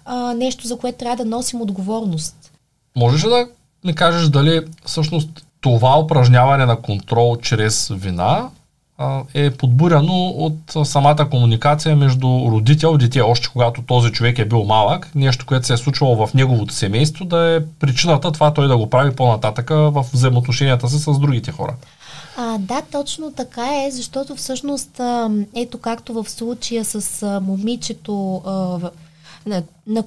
[0.04, 2.52] а, нещо, за което трябва да носим отговорност.
[2.96, 3.48] Можеш ли да
[3.84, 5.28] ми кажеш дали всъщност
[5.60, 8.50] това упражняване на контрол чрез вина
[9.34, 14.64] е подбуряно от самата комуникация между родител и дете, още когато този човек е бил
[14.64, 18.76] малък, нещо, което се е случвало в неговото семейство, да е причината това той да
[18.76, 21.74] го прави по-нататъка в взаимоотношенията си с другите хора.
[22.36, 25.00] А, да, точно така е, защото всъщност
[25.56, 28.42] ето както в случая с момичето
[29.46, 30.04] на, на,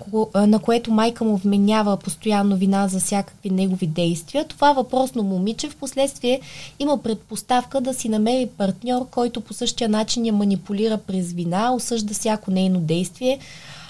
[0.48, 5.76] на което майка му вменява постоянно вина за всякакви негови действия, това въпросно момиче в
[5.76, 6.42] последствие
[6.80, 12.14] има предпоставка да си намери партньор, който по същия начин я манипулира през вина, осъжда
[12.14, 13.40] всяко нейно действие.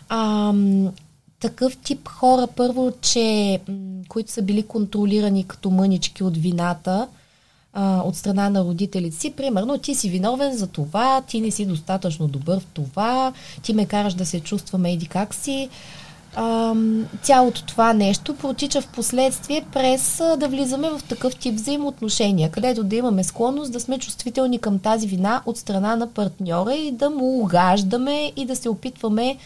[0.09, 0.53] А,
[1.39, 3.59] такъв тип хора, първо, че,
[4.07, 7.07] които са били контролирани като мънички от вината,
[7.73, 9.31] а, от страна на родителите си.
[9.31, 13.85] Примерно, ти си виновен за това, ти не си достатъчно добър в това, ти ме
[13.85, 15.69] караш да се чувствам еди как си.
[16.35, 16.75] А,
[17.21, 22.83] цялото това нещо протича в последствие през а, да влизаме в такъв тип взаимоотношения, където
[22.83, 27.09] да имаме склонност да сме чувствителни към тази вина от страна на партньора и да
[27.09, 29.37] му угаждаме и да се опитваме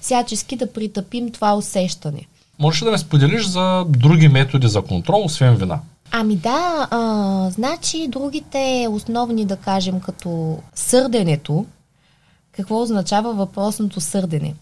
[0.00, 2.26] всячески да притъпим това усещане.
[2.58, 5.80] Можеш да ме споделиш за други методи за контрол, освен вина?
[6.18, 11.66] Ами да, а, значи другите основни, да кажем, като сърденето,
[12.52, 14.54] какво означава въпросното сърдене?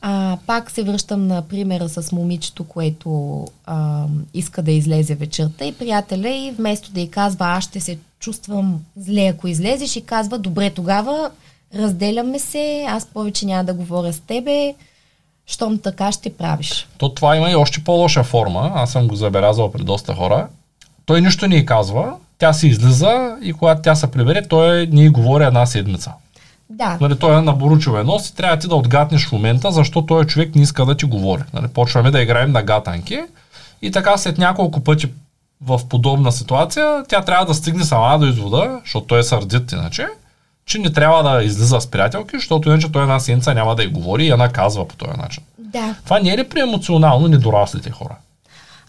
[0.00, 5.72] А, пак се връщам на примера с момичето, което а, иска да излезе вечерта и
[5.72, 10.38] приятеля и вместо да й казва аз ще се чувствам зле, ако излезеш и казва
[10.38, 11.30] добре тогава
[11.74, 14.74] разделяме се, аз повече няма да говоря с тебе,
[15.46, 16.88] щом така ще правиш.
[16.98, 20.48] То това има и още по-лоша форма, аз съм го забелязал при доста хора,
[21.06, 25.08] той нищо не й казва, тя си излиза и когато тя се прибере, той ни
[25.08, 26.12] говори една седмица.
[26.70, 26.98] Да.
[27.00, 30.24] Нали, той е на боручове нос и трябва ти да отгатнеш в момента, защото той
[30.24, 31.42] човек не иска да ти говори.
[31.52, 33.20] Нали, почваме да играем на гатанки
[33.82, 35.12] и така след няколко пъти
[35.60, 40.06] в подобна ситуация, тя трябва да стигне сама до извода, защото той е сърдит иначе,
[40.66, 43.86] че не трябва да излиза с приятелки, защото иначе той една седмица няма да й
[43.86, 45.42] говори и я наказва по този начин.
[45.58, 45.94] Да.
[46.04, 48.16] Това не е ли при емоционално недораслите хора?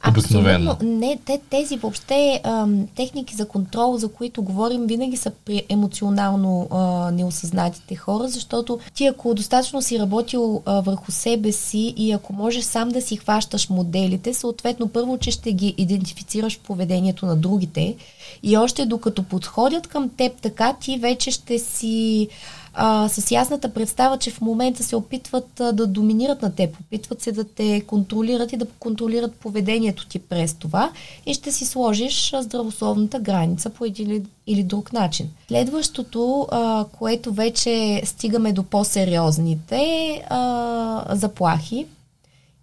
[0.09, 0.77] Обикновено.
[0.81, 6.67] Не, те, тези въобще ам, техники за контрол, за които говорим, винаги са при емоционално
[6.71, 12.33] а, неосъзнатите хора, защото ти ако достатъчно си работил а, върху себе си и ако
[12.33, 17.35] можеш сам да си хващаш моделите, съответно първо, че ще ги идентифицираш в поведението на
[17.35, 17.95] другите
[18.43, 22.27] и още докато подходят към теб така, ти вече ще си
[22.75, 27.21] а, с ясната представа, че в момента се опитват а, да доминират на теб, опитват
[27.21, 30.91] се да те контролират и да контролират поведението ти през това
[31.25, 35.29] и ще си сложиш а, здравословната граница по един или, друг начин.
[35.47, 41.85] Следващото, а, което вече стигаме до по-сериозните а, заплахи,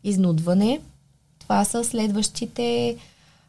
[0.04, 0.80] изнудване,
[1.38, 2.96] това са следващите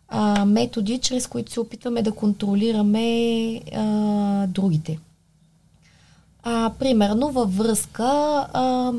[0.10, 4.99] а, методи, чрез които се опитваме да контролираме а, другите.
[6.43, 8.03] А, примерно във връзка
[8.53, 8.91] а,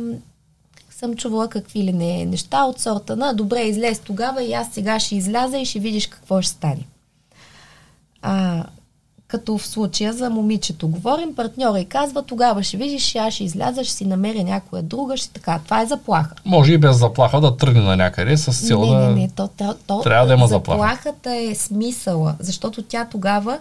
[0.91, 5.01] съм чувала какви ли не неща от сорта на добре, излез тогава и аз сега
[5.01, 6.87] ще изляза и ще видиш какво ще стане.
[8.23, 8.65] А,
[9.29, 13.85] като в случая за момичето говорим, партньора и казва, тогава ще видиш, аз ще изляза,
[13.85, 15.61] ще си намеря някоя друга, ще така.
[15.65, 16.35] Това е заплаха.
[16.45, 19.07] Може и без заплаха да тръгне на някъде с цел не.
[19.07, 20.81] Не, не, то, то, то, трябва да има заплаха.
[20.81, 23.59] Заплахата е смисъла, защото тя тогава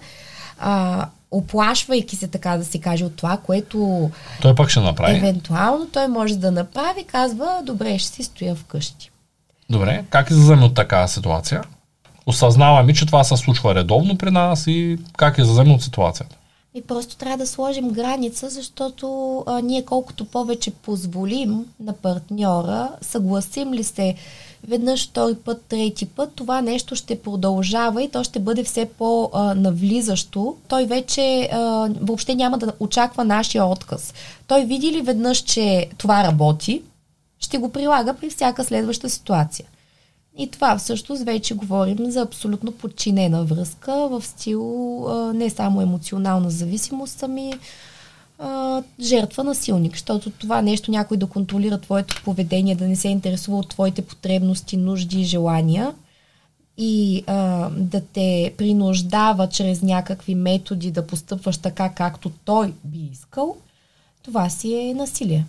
[0.60, 4.10] а, оплашвайки се, така да се каже, от това, което
[4.42, 5.18] той пък ще направи.
[5.18, 9.12] Евентуално той може да направи, казва, добре, ще си стоя вкъщи.
[9.70, 11.64] Добре, как излизаме от такава ситуация?
[12.26, 16.36] Осъзнаваме, че това се случва редовно при нас и как излизаме от ситуацията?
[16.76, 23.74] И просто трябва да сложим граница, защото а, ние колкото повече позволим на партньора, съгласим
[23.74, 24.16] ли се
[24.68, 30.56] веднъж, втори път, трети път, това нещо ще продължава и то ще бъде все по-навлизащо.
[30.68, 34.14] Той вече а, въобще няма да очаква нашия отказ.
[34.48, 36.82] Той види ли веднъж, че това работи,
[37.40, 39.66] ще го прилага при всяка следваща ситуация.
[40.38, 46.50] И това всъщност вече говорим за абсолютно подчинена връзка в стил а, не само емоционална
[46.50, 47.54] зависимост, ами
[48.40, 53.58] а, жертва насилник, защото това нещо някой да контролира твоето поведение, да не се интересува
[53.58, 55.94] от твоите потребности, нужди и желания
[56.78, 63.56] и а, да те принуждава чрез някакви методи да постъпваш така, както той би искал,
[64.24, 65.46] това си е насилие.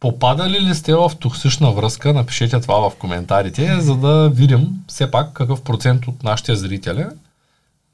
[0.00, 2.12] Попадали ли сте в токсична връзка?
[2.12, 7.04] Напишете това в коментарите, за да видим все пак какъв процент от нашите зрители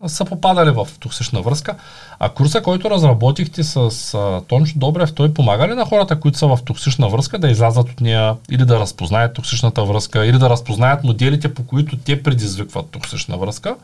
[0.06, 1.76] са попадали в токсична връзка.
[2.18, 3.78] А курса, който разработихте с
[4.14, 7.90] а, Тончо Добрев, той помага ли на хората, които са в токсична връзка, да излязат
[7.90, 12.90] от нея или да разпознаят токсичната връзка, или да разпознаят моделите, по които те предизвикват
[12.90, 13.76] токсична връзка?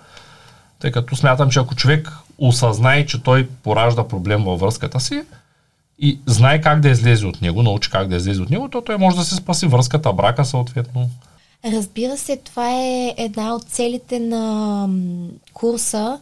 [0.78, 5.22] Тъй като смятам, че ако човек осъзнае, че той поражда проблем във връзката си
[5.98, 8.96] и знае как да излезе от него, научи как да излезе от него, то той
[8.96, 11.10] може да се спаси връзката, брака съответно.
[11.64, 14.88] Разбира се, това е една от целите на
[15.52, 16.20] курса.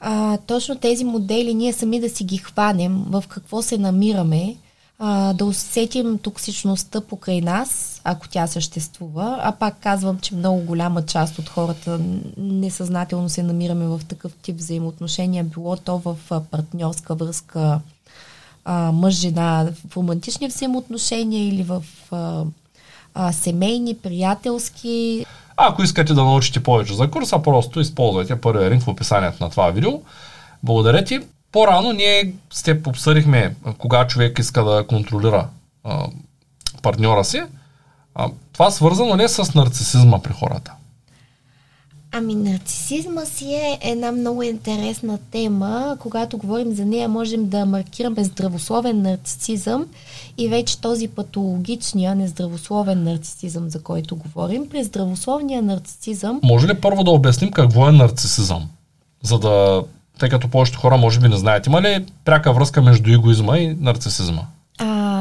[0.00, 4.56] А, точно тези модели ние сами да си ги хванем, в какво се намираме,
[4.98, 9.38] а, да усетим токсичността покрай нас, ако тя съществува.
[9.42, 12.00] А пак казвам, че много голяма част от хората
[12.36, 16.16] несъзнателно се намираме в такъв тип взаимоотношения, било то в
[16.50, 17.80] партньорска връзка,
[18.92, 22.44] мъж-жена, в романтични взаимоотношения или в а,
[23.14, 25.26] а, семейни, приятелски.
[25.56, 29.70] Ако искате да научите повече за курса, просто използвайте първия линк в описанието на това
[29.70, 29.92] видео.
[30.62, 31.20] Благодаря ти.
[31.52, 35.48] По-рано ние с теб обсъдихме кога човек иска да контролира
[35.84, 36.06] а,
[36.82, 37.42] партньора си.
[38.14, 40.72] А, това свързано ли е с нарцисизма при хората?
[42.14, 45.96] Ами нарцисизма си е една много интересна тема.
[46.00, 49.86] Когато говорим за нея, можем да маркираме здравословен нарцисизъм
[50.38, 54.68] и вече този патологичния, нездравословен нарцисизъм, за който говорим.
[54.68, 56.40] При здравословния нарцисизъм...
[56.42, 58.68] Може ли първо да обясним какво е нарцисизъм?
[59.22, 59.82] За да,
[60.18, 63.76] тъй като повечето хора може би не знаят, има ли пряка връзка между егоизма и
[63.80, 64.42] нарцисизма?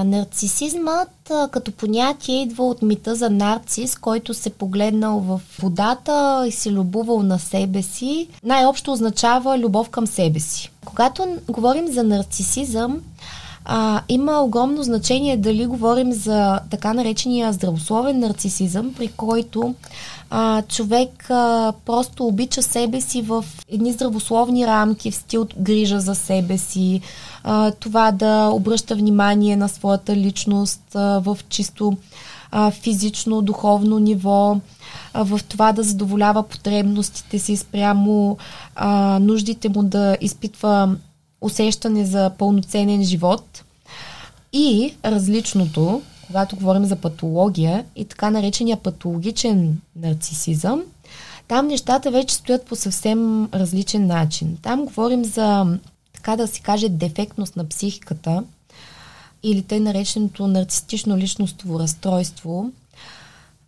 [0.02, 1.10] А, нарцисизмът
[1.52, 7.24] като понятие идва от мита за нарцис, който се погледнал в водата и се любувал
[7.24, 8.28] на себе си.
[8.43, 10.72] Най-общо означава любов към себе си.
[10.86, 13.02] Когато говорим за нарцисизъм,
[13.66, 19.76] а, има огромно значение дали говорим за така наречения здравословен нарцисизъм, при който
[20.30, 26.16] а, човек а, просто обича себе си в едни здравословни рамки, в стил грижа за
[26.16, 27.01] себе си,
[27.43, 31.97] а, това да обръща внимание на своята личност а, в чисто
[32.51, 34.57] а, физично, духовно ниво,
[35.14, 38.38] а, в това да задоволява потребностите си спрямо
[38.76, 40.95] а, нуждите му да изпитва
[41.42, 43.64] усещане за пълноценен живот.
[44.54, 50.84] И различното, когато говорим за патология и така наречения патологичен нарцисизъм,
[51.48, 54.58] там нещата вече стоят по съвсем различен начин.
[54.62, 55.78] Там говорим за,
[56.14, 58.44] така да се каже, дефектност на психиката
[59.44, 62.72] или тъй нареченото нарцистично личностово разстройство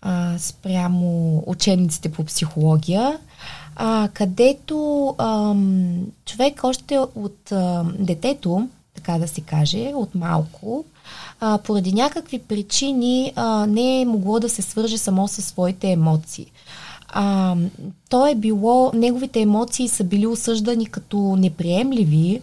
[0.01, 3.19] а, спрямо учебниците по психология,
[3.75, 5.55] а, където а,
[6.25, 10.85] човек още от а, детето, така да се каже, от малко,
[11.39, 16.51] а, поради някакви причини а, не е могло да се свърже само със своите емоции.
[17.09, 17.55] А,
[18.09, 22.41] то е било, неговите емоции са били осъждани като неприемливи,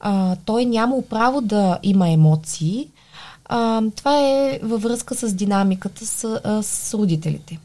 [0.00, 2.88] а, той нямал право да има емоции.
[3.44, 7.58] А, това е във връзка с динамиката с, а, с родителите.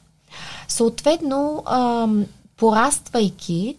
[0.67, 2.07] Съответно, а,
[2.61, 3.75] пораствайки,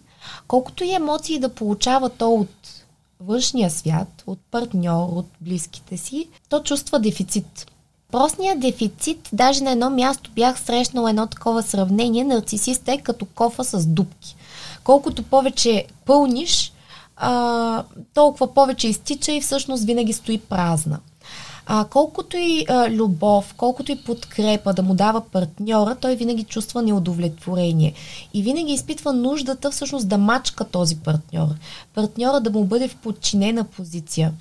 [0.48, 2.84] колкото и емоции да получава то от
[3.20, 7.66] външния свят, от партньор, от близките си, то чувства дефицит.
[8.12, 13.64] Простният дефицит, даже на едно място бях срещнала едно такова сравнение, нарцисист е като кофа
[13.64, 14.36] с дупки.
[14.84, 16.72] Колкото повече пълниш,
[17.16, 20.98] а, толкова повече изтича и всъщност винаги стои празна.
[21.66, 26.82] А, колкото и а, любов, колкото и подкрепа да му дава партньора, той винаги чувства
[26.82, 27.92] неудовлетворение.
[28.34, 31.48] И винаги изпитва нуждата всъщност да мачка този партньор.
[31.94, 34.32] Партньора да му бъде в подчинена позиция.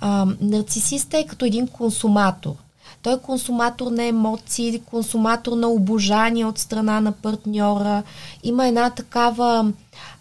[0.00, 2.54] А, нарцисиста е като един консуматор.
[3.02, 8.02] Той е консуматор на емоции, консуматор на обожание от страна на партньора.
[8.42, 9.72] Има една такава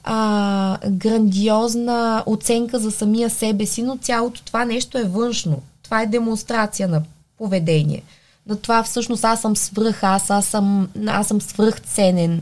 [0.04, 5.62] а, грандиозна оценка за самия себе си, но цялото това нещо е външно.
[5.86, 7.02] Това е демонстрация на
[7.38, 8.04] поведение.
[8.48, 12.42] На това всъщност аз съм свръх, аз, аз съм, аз съм свръхценен.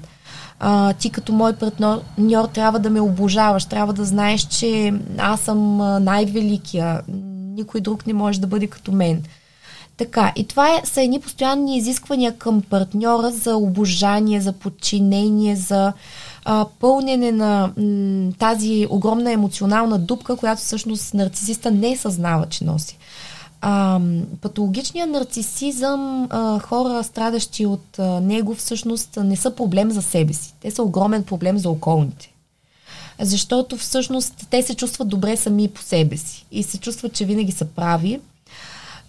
[0.59, 5.77] А, ти като мой партньор трябва да ме обожаваш, трябва да знаеш, че аз съм
[6.03, 7.01] най-великия,
[7.55, 9.23] никой друг не може да бъде като мен.
[9.97, 15.93] Така, и това е, са едни постоянни изисквания към партньора за обожание, за подчинение, за
[16.45, 22.97] а, пълнене на м, тази огромна емоционална дупка, която всъщност нарцисиста не съзнава, че носи.
[23.65, 23.99] А,
[24.41, 30.53] патологичният нарцисизъм, а, хора, страдащи от а, него, всъщност не са проблем за себе си.
[30.61, 32.33] Те са огромен проблем за околните.
[33.19, 37.51] Защото всъщност те се чувстват добре сами по себе си и се чувстват, че винаги
[37.51, 38.19] са прави,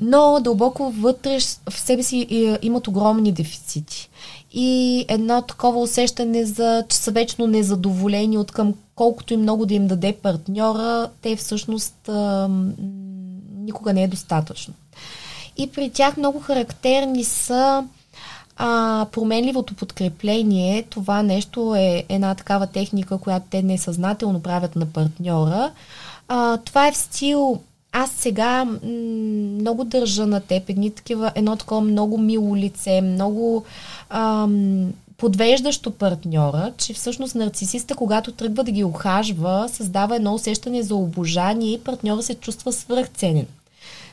[0.01, 1.39] но дълбоко вътре
[1.71, 2.27] в себе си
[2.63, 4.11] имат огромни дефицити.
[4.53, 9.75] И едно такова усещане за, че са вечно незадоволени от към колкото и много да
[9.75, 12.11] им даде партньора, те всъщност
[13.65, 14.75] никога не е достатъчно.
[15.57, 17.85] И при тях много характерни са
[18.57, 20.83] а, променливото подкрепление.
[20.83, 25.73] Това нещо е една такава техника, която те несъзнателно правят на партньора.
[26.29, 27.61] А, това е в стил
[27.97, 28.79] аз сега м-
[29.61, 33.65] много държа на теб, едни такива, едно такова много мило лице, много
[34.11, 34.93] ам,
[35.25, 41.73] подвеждащо партньора, че всъщност нарцисиста, когато тръгва да ги охажва, създава едно усещане за обожание
[41.73, 43.47] и партньора се чувства свръхценен.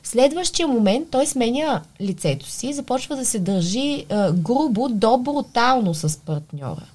[0.04, 5.18] В следващия момент той сменя лицето си и започва да се държи а, грубо до
[5.18, 6.86] брутално с партньора.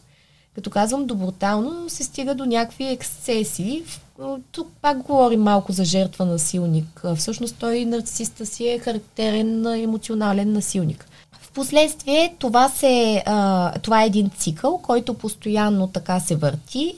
[0.55, 3.83] Като казвам до брутално, се стига до някакви ексцесии.
[4.53, 7.03] Тук пак говорим малко за жертва насилник.
[7.17, 11.09] Всъщност той нарцисиста си е характерен емоционален насилник.
[11.57, 16.95] Впоследствие това, се, а, това е един цикъл, който постоянно така се върти.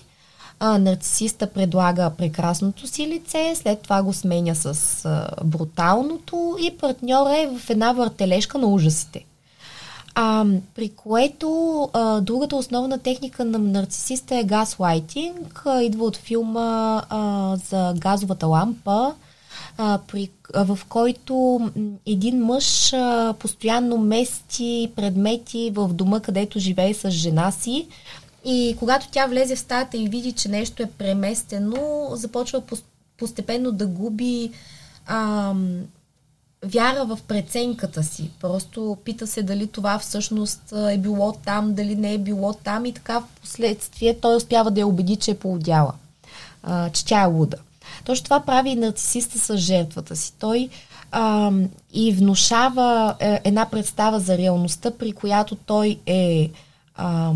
[0.61, 7.39] А, нарцисиста предлага прекрасното си лице, след това го сменя с а, бруталното и партньора
[7.39, 9.25] е в една въртележка на ужасите.
[10.15, 10.45] А,
[10.75, 15.65] при което а, другата основна техника на нарцисиста е газлайтинг.
[15.83, 19.15] Идва от филма а, за газовата лампа,
[19.79, 21.61] при, в който
[22.07, 22.93] един мъж
[23.39, 27.87] постоянно мести предмети в дома, където живее с жена си.
[28.45, 32.63] И когато тя влезе в стаята и види, че нещо е преместено, започва
[33.19, 34.51] постепенно да губи
[35.07, 35.55] а,
[36.65, 38.31] вяра в преценката си.
[38.41, 42.93] Просто пита се дали това всъщност е било там, дали не е било там и
[42.93, 45.93] така в последствие той успява да я убеди, че е поудяла,
[46.63, 47.57] а, че тя е луда.
[48.05, 50.33] Точно това прави и нарцисиста с жертвата си.
[50.39, 50.69] Той
[51.13, 51.53] а,
[51.93, 56.51] и внушава е, една представа за реалността, при която той е
[56.97, 57.33] а,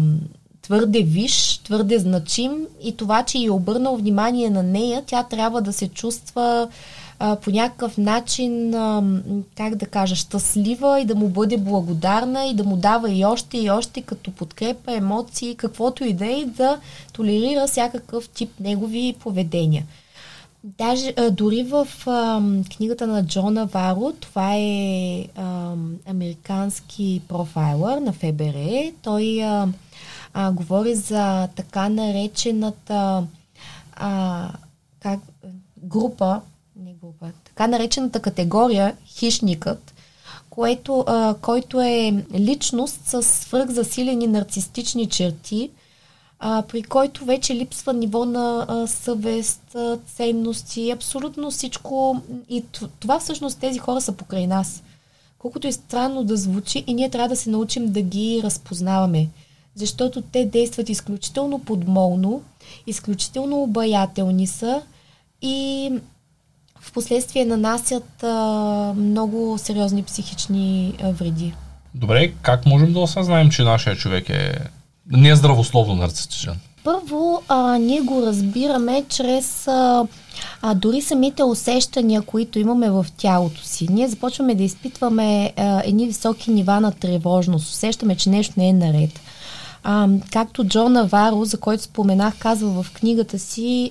[0.62, 5.72] твърде виш, твърде значим и това, че е обърнал внимание на нея, тя трябва да
[5.72, 6.68] се чувства
[7.18, 9.02] а, по някакъв начин, а,
[9.56, 13.58] как да кажа, щастлива и да му бъде благодарна и да му дава и още
[13.58, 16.78] и още като подкрепа, емоции, каквото и да е, да
[17.12, 19.84] толерира всякакъв тип негови поведения.
[20.64, 22.42] Даже а, дори в а,
[22.76, 25.74] книгата на Джона Варо, това е а,
[26.06, 29.68] американски профайлър на ФБР, той а,
[30.34, 33.26] а, говори за така наречената
[33.96, 34.48] а,
[35.00, 35.20] как,
[35.82, 36.40] група
[36.76, 39.94] не група, така наречената категория хищникът,
[40.50, 45.70] което, а, който е личност с свръхзасилени нарцистични черти,
[46.44, 52.22] а, при който вече липсва ниво на а, съвест, а, ценности, абсолютно всичко.
[52.48, 52.64] И
[53.00, 54.82] това всъщност тези хора са покрай нас.
[55.38, 59.28] Колкото е странно да звучи, и ние трябва да се научим да ги разпознаваме.
[59.74, 62.42] Защото те действат изключително подмолно,
[62.86, 64.82] изключително обаятелни са
[65.42, 65.90] и
[66.80, 68.28] в последствие нанасят а,
[68.96, 71.54] много сериозни психични а, вреди.
[71.94, 74.58] Добре, как можем да осъзнаем, че нашия човек е
[75.10, 76.58] не е здравословно нарцистичен?
[76.84, 80.06] Първо, а, ние го разбираме чрез а,
[80.62, 83.86] а, дори самите усещания, които имаме в тялото си.
[83.90, 87.70] Ние започваме да изпитваме а, едни високи нива на тревожност.
[87.70, 89.20] Усещаме, че нещо не е наред.
[89.84, 93.90] А, както Джо Наваро, за който споменах, казва в книгата си,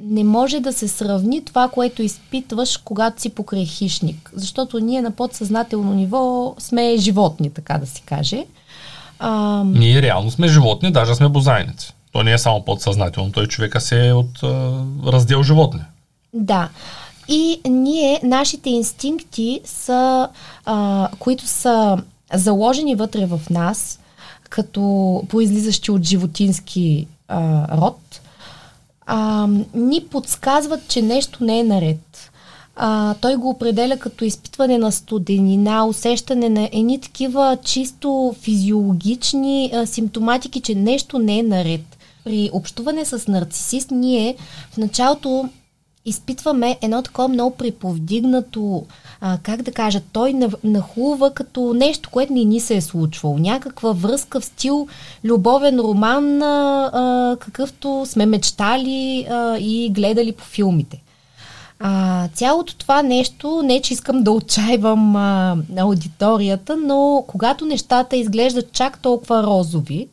[0.00, 4.30] не може да се сравни това, което изпитваш, когато си покрай хищник.
[4.34, 8.44] Защото ние на подсъзнателно ниво сме животни, така да се каже.
[9.24, 9.62] А...
[9.64, 11.92] Ние реално сме животни, даже сме бозайници.
[12.12, 15.80] То не е само подсъзнателно, той човека се е от а, раздел животни.
[16.34, 16.68] Да.
[17.28, 20.28] И ние, нашите инстинкти са,
[20.64, 21.98] а, които са
[22.34, 24.00] заложени вътре в нас,
[24.48, 28.20] като произлизащи от животински а, род,
[29.06, 32.11] а, ни подсказват, че нещо не е наред.
[32.76, 39.86] А, той го определя като изпитване на студенина, усещане на едни такива чисто физиологични а,
[39.86, 41.80] симптоматики, че нещо не е наред.
[42.24, 44.36] При общуване с нарцисист ние
[44.72, 45.48] в началото
[46.04, 48.84] изпитваме едно такова много приповдигнато,
[49.20, 53.38] а, как да кажа, той нахлува като нещо, което не ни се е случвало.
[53.38, 54.88] Някаква връзка в стил
[55.24, 61.02] любовен роман, а, какъвто сме мечтали а, и гледали по филмите.
[61.84, 68.72] А, цялото това нещо, не че искам да отчаивам а, аудиторията, но когато нещата изглеждат
[68.72, 70.08] чак толкова розови,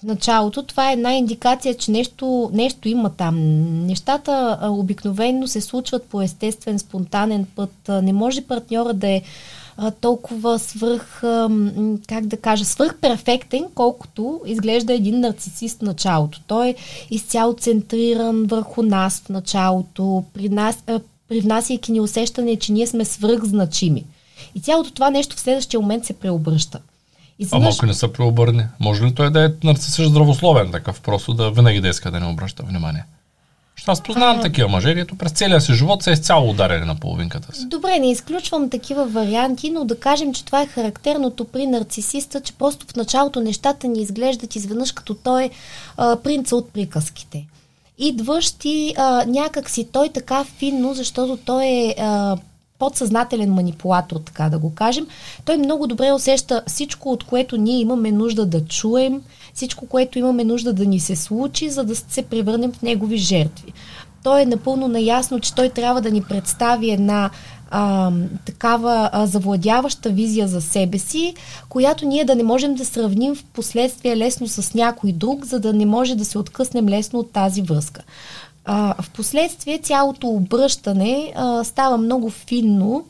[0.00, 3.36] в началото, това е една индикация, че нещо, нещо има там.
[3.86, 7.88] Нещата а, обикновено се случват по естествен, спонтанен път.
[7.88, 9.22] А, не може партньора да е
[9.80, 11.50] а, толкова свръх, а,
[12.06, 16.40] как да кажа, свръх перфектен, колкото изглежда един нарцисист в началото.
[16.46, 16.74] Той е
[17.10, 23.04] изцяло центриран върху нас в началото, при нас, а, привнасяйки ни усещане, че ние сме
[23.04, 24.04] свръхзначими.
[24.54, 26.80] И цялото това нещо в следващия момент се преобръща.
[27.38, 27.66] Изведнъж...
[27.66, 31.50] Ама ако не се преобърне, може ли той да е нарцисист здравословен такъв, просто да
[31.50, 33.04] винаги да иска да не обръща внимание?
[33.78, 34.42] Защото аз познавам а...
[34.42, 37.66] такива мъже, които през целия си живот са изцяло ударени на половинката си.
[37.66, 42.52] Добре, не изключвам такива варианти, но да кажем, че това е характерното при нарцисиста, че
[42.52, 45.50] просто в началото нещата ни изглеждат изведнъж като той е
[46.22, 47.46] принца от приказките.
[47.98, 52.36] Идваш ти а, някак си той така финно, защото той е а,
[52.78, 55.06] подсъзнателен манипулатор, така да го кажем,
[55.44, 59.22] той много добре усеща всичко, от което ние имаме нужда да чуем,
[59.58, 63.72] всичко, което имаме нужда да ни се случи, за да се превърнем в негови жертви.
[64.22, 67.30] Той е напълно наясно, че той трябва да ни представи една
[67.70, 68.12] а,
[68.44, 71.34] такава а, завладяваща визия за себе си,
[71.68, 75.72] която ние да не можем да сравним в последствие лесно с някой друг, за да
[75.72, 78.02] не може да се откъснем лесно от тази връзка.
[78.64, 83.04] А, в последствие цялото обръщане а, става много финно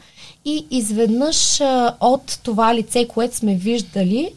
[0.44, 4.32] и изведнъж а, от това лице, което сме виждали,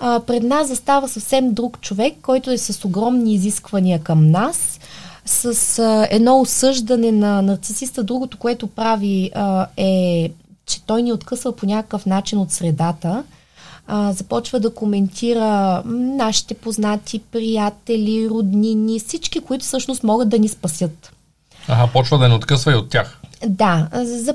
[0.00, 4.80] а, пред нас застава съвсем друг човек, който е с огромни изисквания към нас,
[5.26, 8.02] с а, едно осъждане на нарцисиста.
[8.02, 10.30] Другото, което прави а, е,
[10.66, 13.24] че той ни откъсва по някакъв начин от средата
[13.86, 21.12] а, започва да коментира нашите познати, приятели, роднини, всички, които всъщност могат да ни спасят.
[21.68, 23.20] Ага, почва да не откъсва и от тях.
[23.46, 24.34] Да, за,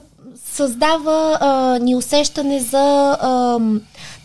[0.57, 3.59] създава а, ни усещане за а,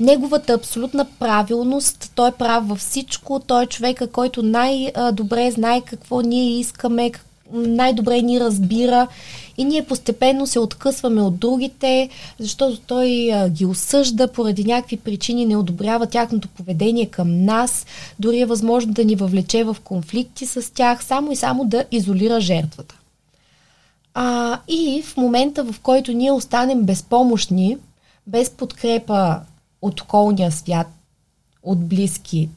[0.00, 2.12] неговата абсолютна правилност.
[2.14, 3.40] Той е прав във всичко.
[3.46, 7.10] Той е човека, който най-добре знае какво ние искаме,
[7.52, 9.08] най-добре ни разбира
[9.56, 12.08] и ние постепенно се откъсваме от другите,
[12.38, 17.86] защото той а, ги осъжда поради някакви причини, не одобрява тяхното поведение към нас,
[18.18, 22.40] дори е възможно да ни въвлече в конфликти с тях, само и само да изолира
[22.40, 22.94] жертвата.
[24.14, 27.78] А, и в момента, в който ние останем безпомощни,
[28.26, 29.40] без подкрепа
[29.82, 30.86] от околния свят,
[31.62, 32.48] от близки,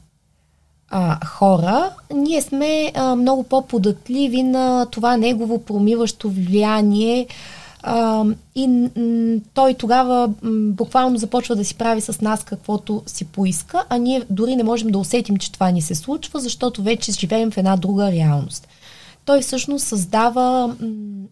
[0.90, 7.26] а, хора, ние сме а, много по-податливи на това негово промиващо влияние
[7.82, 13.24] а, и м- той тогава м- буквално започва да си прави с нас каквото си
[13.24, 17.12] поиска, а ние дори не можем да усетим, че това ни се случва, защото вече
[17.12, 18.68] живеем в една друга реалност.
[19.26, 20.76] Той всъщност създава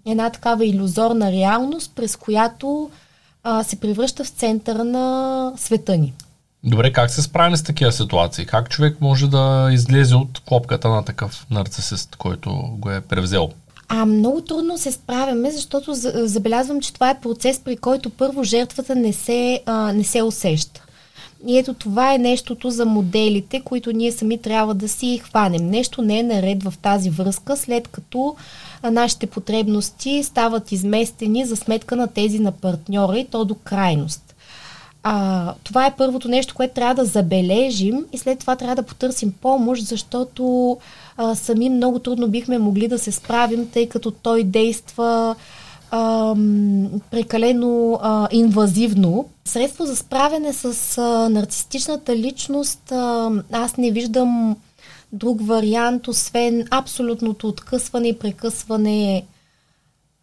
[0.06, 2.90] една такава иллюзорна реалност, през която
[3.44, 6.12] а, се превръща в центъра на света ни.
[6.64, 8.46] Добре, как се справим с такива ситуации?
[8.46, 13.50] Как човек може да излезе от клопката на такъв нарцисист, който го е превзел?
[13.88, 18.94] А много трудно се справяме, защото забелязвам, че това е процес, при който първо жертвата
[18.94, 20.83] не се, а, не се усеща.
[21.46, 25.66] И ето това е нещото за моделите, които ние сами трябва да си хванем.
[25.66, 28.36] Нещо не е наред в тази връзка, след като
[28.90, 34.34] нашите потребности стават изместени за сметка на тези на партньора и то до крайност.
[35.06, 39.32] А, това е първото нещо, което трябва да забележим и след това трябва да потърсим
[39.40, 40.76] помощ, защото
[41.16, 45.36] а, сами много трудно бихме могли да се справим, тъй като той действа
[45.94, 46.34] а,
[47.10, 49.28] прекалено а, инвазивно.
[49.44, 54.56] Средство за справяне с а, нарцистичната личност а, аз не виждам
[55.12, 59.24] друг вариант, освен абсолютното откъсване и прекъсване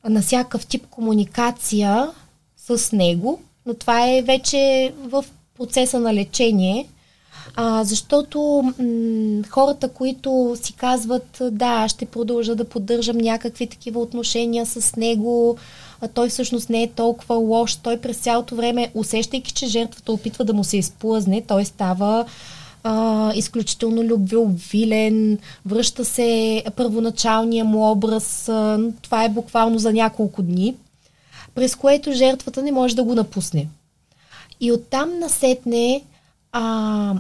[0.10, 2.12] на всякакъв тип комуникация
[2.58, 5.26] с него но това е вече в
[5.58, 6.88] процеса на лечение,
[7.56, 14.66] а, защото м- хората, които си казват, да, ще продължа да поддържам някакви такива отношения
[14.66, 15.58] с него,
[16.02, 20.46] а той всъщност не е толкова лош, той през цялото време, усещайки, че жертвата опитва
[20.46, 22.26] да му се изплъзне, той става
[22.84, 30.76] а, изключително любвеобилен, връща се първоначалния му образ, а, това е буквално за няколко дни
[31.56, 33.68] през което жертвата не може да го напусне.
[34.60, 36.02] И оттам насетне,
[36.52, 37.16] а,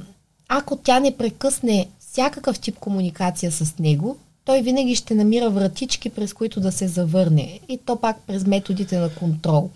[0.53, 6.33] ако тя не прекъсне всякакъв тип комуникация с него, той винаги ще намира вратички, през
[6.33, 7.59] които да се завърне.
[7.69, 9.69] И то пак през методите на контрол.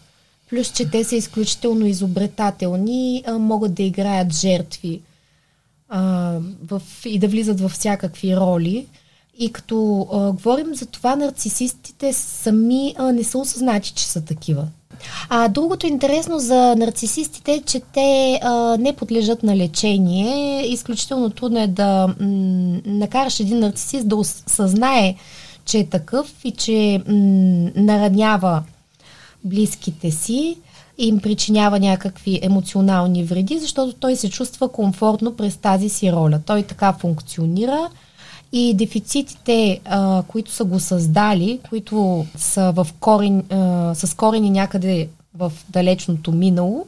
[0.49, 5.01] Плюс, че те са изключително изобретателни, а, могат да играят жертви
[5.89, 8.87] а, в, и да влизат във всякакви роли.
[9.37, 14.67] И като а, говорим за това, нарцисистите сами а, не са осъзнати, че са такива.
[15.29, 20.61] А другото интересно за нарцисистите е, че те а, не подлежат на лечение.
[20.67, 22.15] Изключително трудно е да м-
[22.85, 25.15] накараш един нарцисист да осъзнае,
[25.65, 27.13] че е такъв и че м-
[27.75, 28.63] наранява
[29.43, 30.57] близките си
[30.97, 36.41] им причинява някакви емоционални вреди, защото той се чувства комфортно през тази си роля.
[36.45, 37.89] Той така функционира
[38.57, 45.09] и дефицитите, а, които са го създали, които са в корен, а, с корени някъде
[45.37, 46.85] в далечното минало,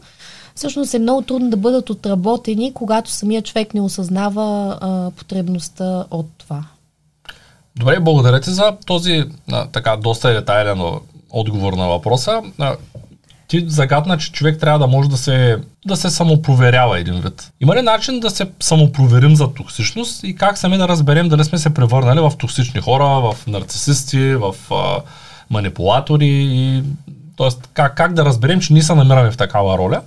[0.55, 6.28] всъщност е много трудно да бъдат отработени, когато самия човек не осъзнава а, потребността от
[6.38, 6.63] това.
[7.76, 10.82] Добре, благодаря ти за този а, така доста детайлен
[11.30, 12.41] отговор на въпроса.
[12.59, 12.76] А,
[13.48, 17.52] ти загадна, че човек трябва да може да се, да се самопроверява един вид.
[17.62, 21.58] Има ли начин да се самопроверим за токсичност и как сами да разберем дали сме
[21.58, 25.02] се превърнали в токсични хора, в нарцисисти, в а,
[25.50, 26.84] манипулатори и
[27.38, 30.02] Тоест, как, как да разберем, че ние се намираме в такава роля?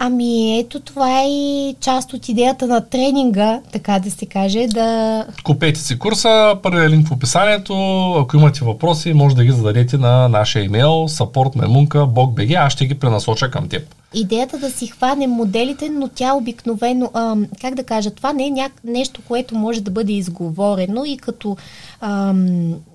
[0.00, 5.26] Ами ето това е и част от идеята на тренинга, така да се каже, да...
[5.44, 7.74] Купете си курса, първият линк в описанието.
[8.12, 13.50] Ако имате въпроси, може да ги зададете на нашия имейл supportmemunka.bg, аз ще ги пренасоча
[13.50, 18.32] към теб идеята да си хванем моделите, но тя обикновено, а, как да кажа, това
[18.32, 18.70] не е ня...
[18.84, 21.56] нещо, което може да бъде изговорено и като
[22.00, 22.34] а,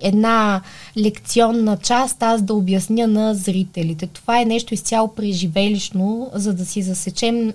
[0.00, 0.60] една
[0.98, 4.06] лекционна част аз да обясня на зрителите.
[4.06, 7.52] Това е нещо изцяло преживелищно, за да си засечем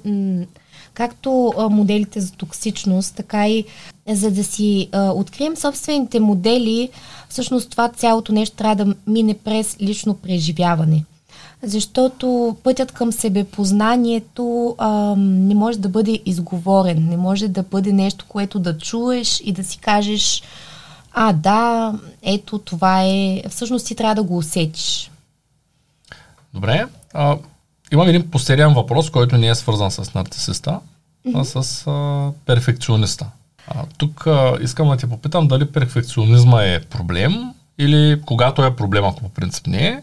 [0.93, 3.65] както моделите за токсичност, така и
[4.07, 6.89] за да си а, открием собствените модели,
[7.29, 11.03] всъщност това цялото нещо трябва да мине през лично преживяване
[11.65, 18.25] защото пътят към себепознанието а, не може да бъде изговорен, не може да бъде нещо,
[18.27, 20.43] което да чуеш и да си кажеш,
[21.13, 25.11] а да, ето това е, всъщност ти трябва да го усетиш.
[26.53, 27.37] Добре, а,
[27.91, 30.79] имам един последен въпрос, който не е свързан с нарцисиста,
[31.27, 31.57] mm-hmm.
[31.57, 33.25] а с а, перфекциониста.
[33.67, 37.33] А, тук а, искам да те попитам дали перфекционизма е проблем
[37.77, 40.01] или когато е проблем, ако по принцип не е,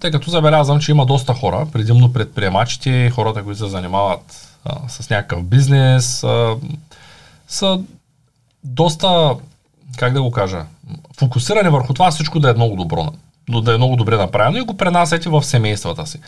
[0.00, 5.10] тъй като забелязвам, че има доста хора, предимно предприемачите, хората, които се занимават а, с
[5.10, 6.56] някакъв бизнес, а,
[7.48, 7.80] са
[8.64, 9.34] доста,
[9.96, 10.64] как да го кажа,
[11.18, 13.12] фокусирани върху това всичко да е много добро,
[13.48, 16.18] да е много добре направено и го пренасяте в семействата си.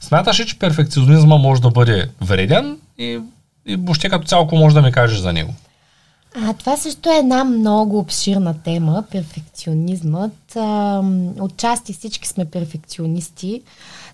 [0.00, 3.18] Смяташ ли, че перфекционизма може да бъде вреден и,
[3.66, 5.54] и въобще като цяло може да ми кажеш за него?
[6.34, 10.56] А, това също е една много обширна тема, перфекционизмът.
[10.56, 11.02] А,
[11.40, 13.62] отчасти всички сме перфекционисти,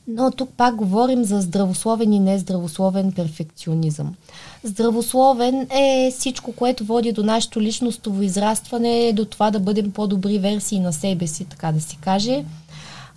[0.08, 4.14] но тук пак говорим за здравословен и нездравословен перфекционизъм.
[4.64, 10.80] Здравословен е всичко, което води до нашето личностово израстване, до това да бъдем по-добри версии
[10.80, 12.44] на себе си, така да си каже.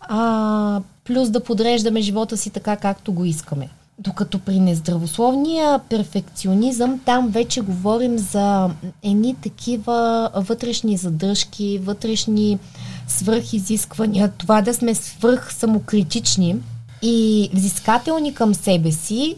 [0.01, 3.69] А, плюс да подреждаме живота си така, както го искаме.
[3.99, 8.69] Докато при нездравословния перфекционизъм, там вече говорим за
[9.03, 12.59] едни такива вътрешни задръжки, вътрешни
[13.07, 16.55] свръхизисквания, това да сме свръх самокритични
[17.01, 19.35] и взискателни към себе си,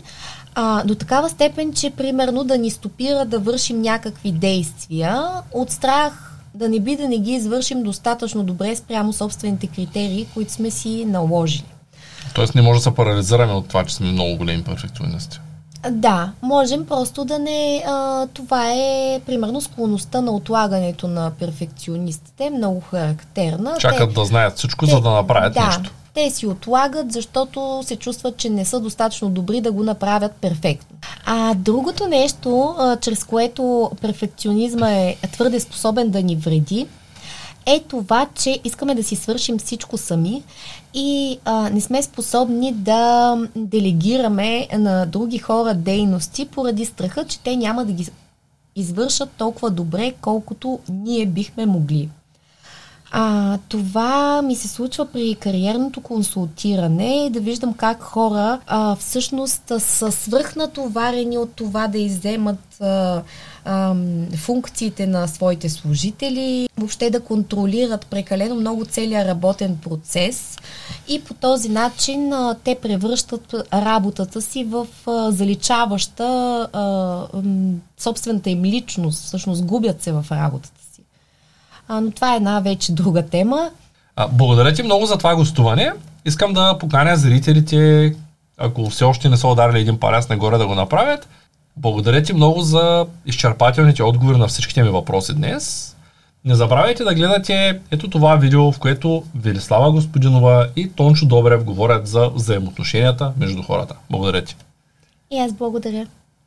[0.55, 6.31] а, до такава степен, че примерно да ни стопира да вършим някакви действия от страх
[6.55, 11.05] да не би да не ги извършим достатъчно добре спрямо собствените критерии, които сме си
[11.05, 11.65] наложили.
[12.33, 15.39] Тоест не може да се парализираме от това, че сме много големи перфекционисти.
[15.89, 17.83] Да, можем просто да не...
[17.87, 23.75] А, това е, примерно, склонността на отлагането на перфекционистите, много характерна.
[23.79, 25.93] Чакат те, да знаят всичко, те, за да направят да, нещо.
[26.13, 30.97] Те си отлагат, защото се чувстват, че не са достатъчно добри да го направят перфектно.
[31.25, 36.87] А другото нещо, а, чрез което перфекционизма е твърде способен да ни вреди,
[37.65, 40.43] е това, че искаме да си свършим всичко сами
[40.93, 47.55] и а, не сме способни да делегираме на други хора дейности поради страха, че те
[47.55, 48.07] няма да ги
[48.75, 52.09] извършат толкова добре, колкото ние бихме могли.
[53.13, 60.11] А, това ми се случва при кариерното консултиране, да виждам как хора а, всъщност са
[60.11, 63.21] свръхнатоварени от това да иземат а,
[64.37, 70.57] функциите на своите служители, въобще да контролират прекалено много целият работен процес
[71.07, 76.23] и по този начин а, те превръщат работата си в а, заличаваща
[76.73, 77.25] а,
[77.97, 80.81] собствената им личност, всъщност губят се в работата
[81.87, 83.69] А, но това е една вече друга тема.
[84.15, 85.93] А, благодаря ти много за това гостуване.
[86.25, 88.13] Искам да поканя зрителите,
[88.57, 91.27] ако все още не са ударили един паряс нагоре да го направят.
[91.77, 95.95] Благодаря ти много за изчерпателните отговори на всичките ми въпроси днес.
[96.45, 102.07] Не забравяйте да гледате ето това видео, в което Велислава Господинова и Тончо Добрев говорят
[102.07, 103.95] за взаимоотношенията между хората.
[104.09, 104.55] Благодаря ти.
[105.31, 106.07] И аз благодаря.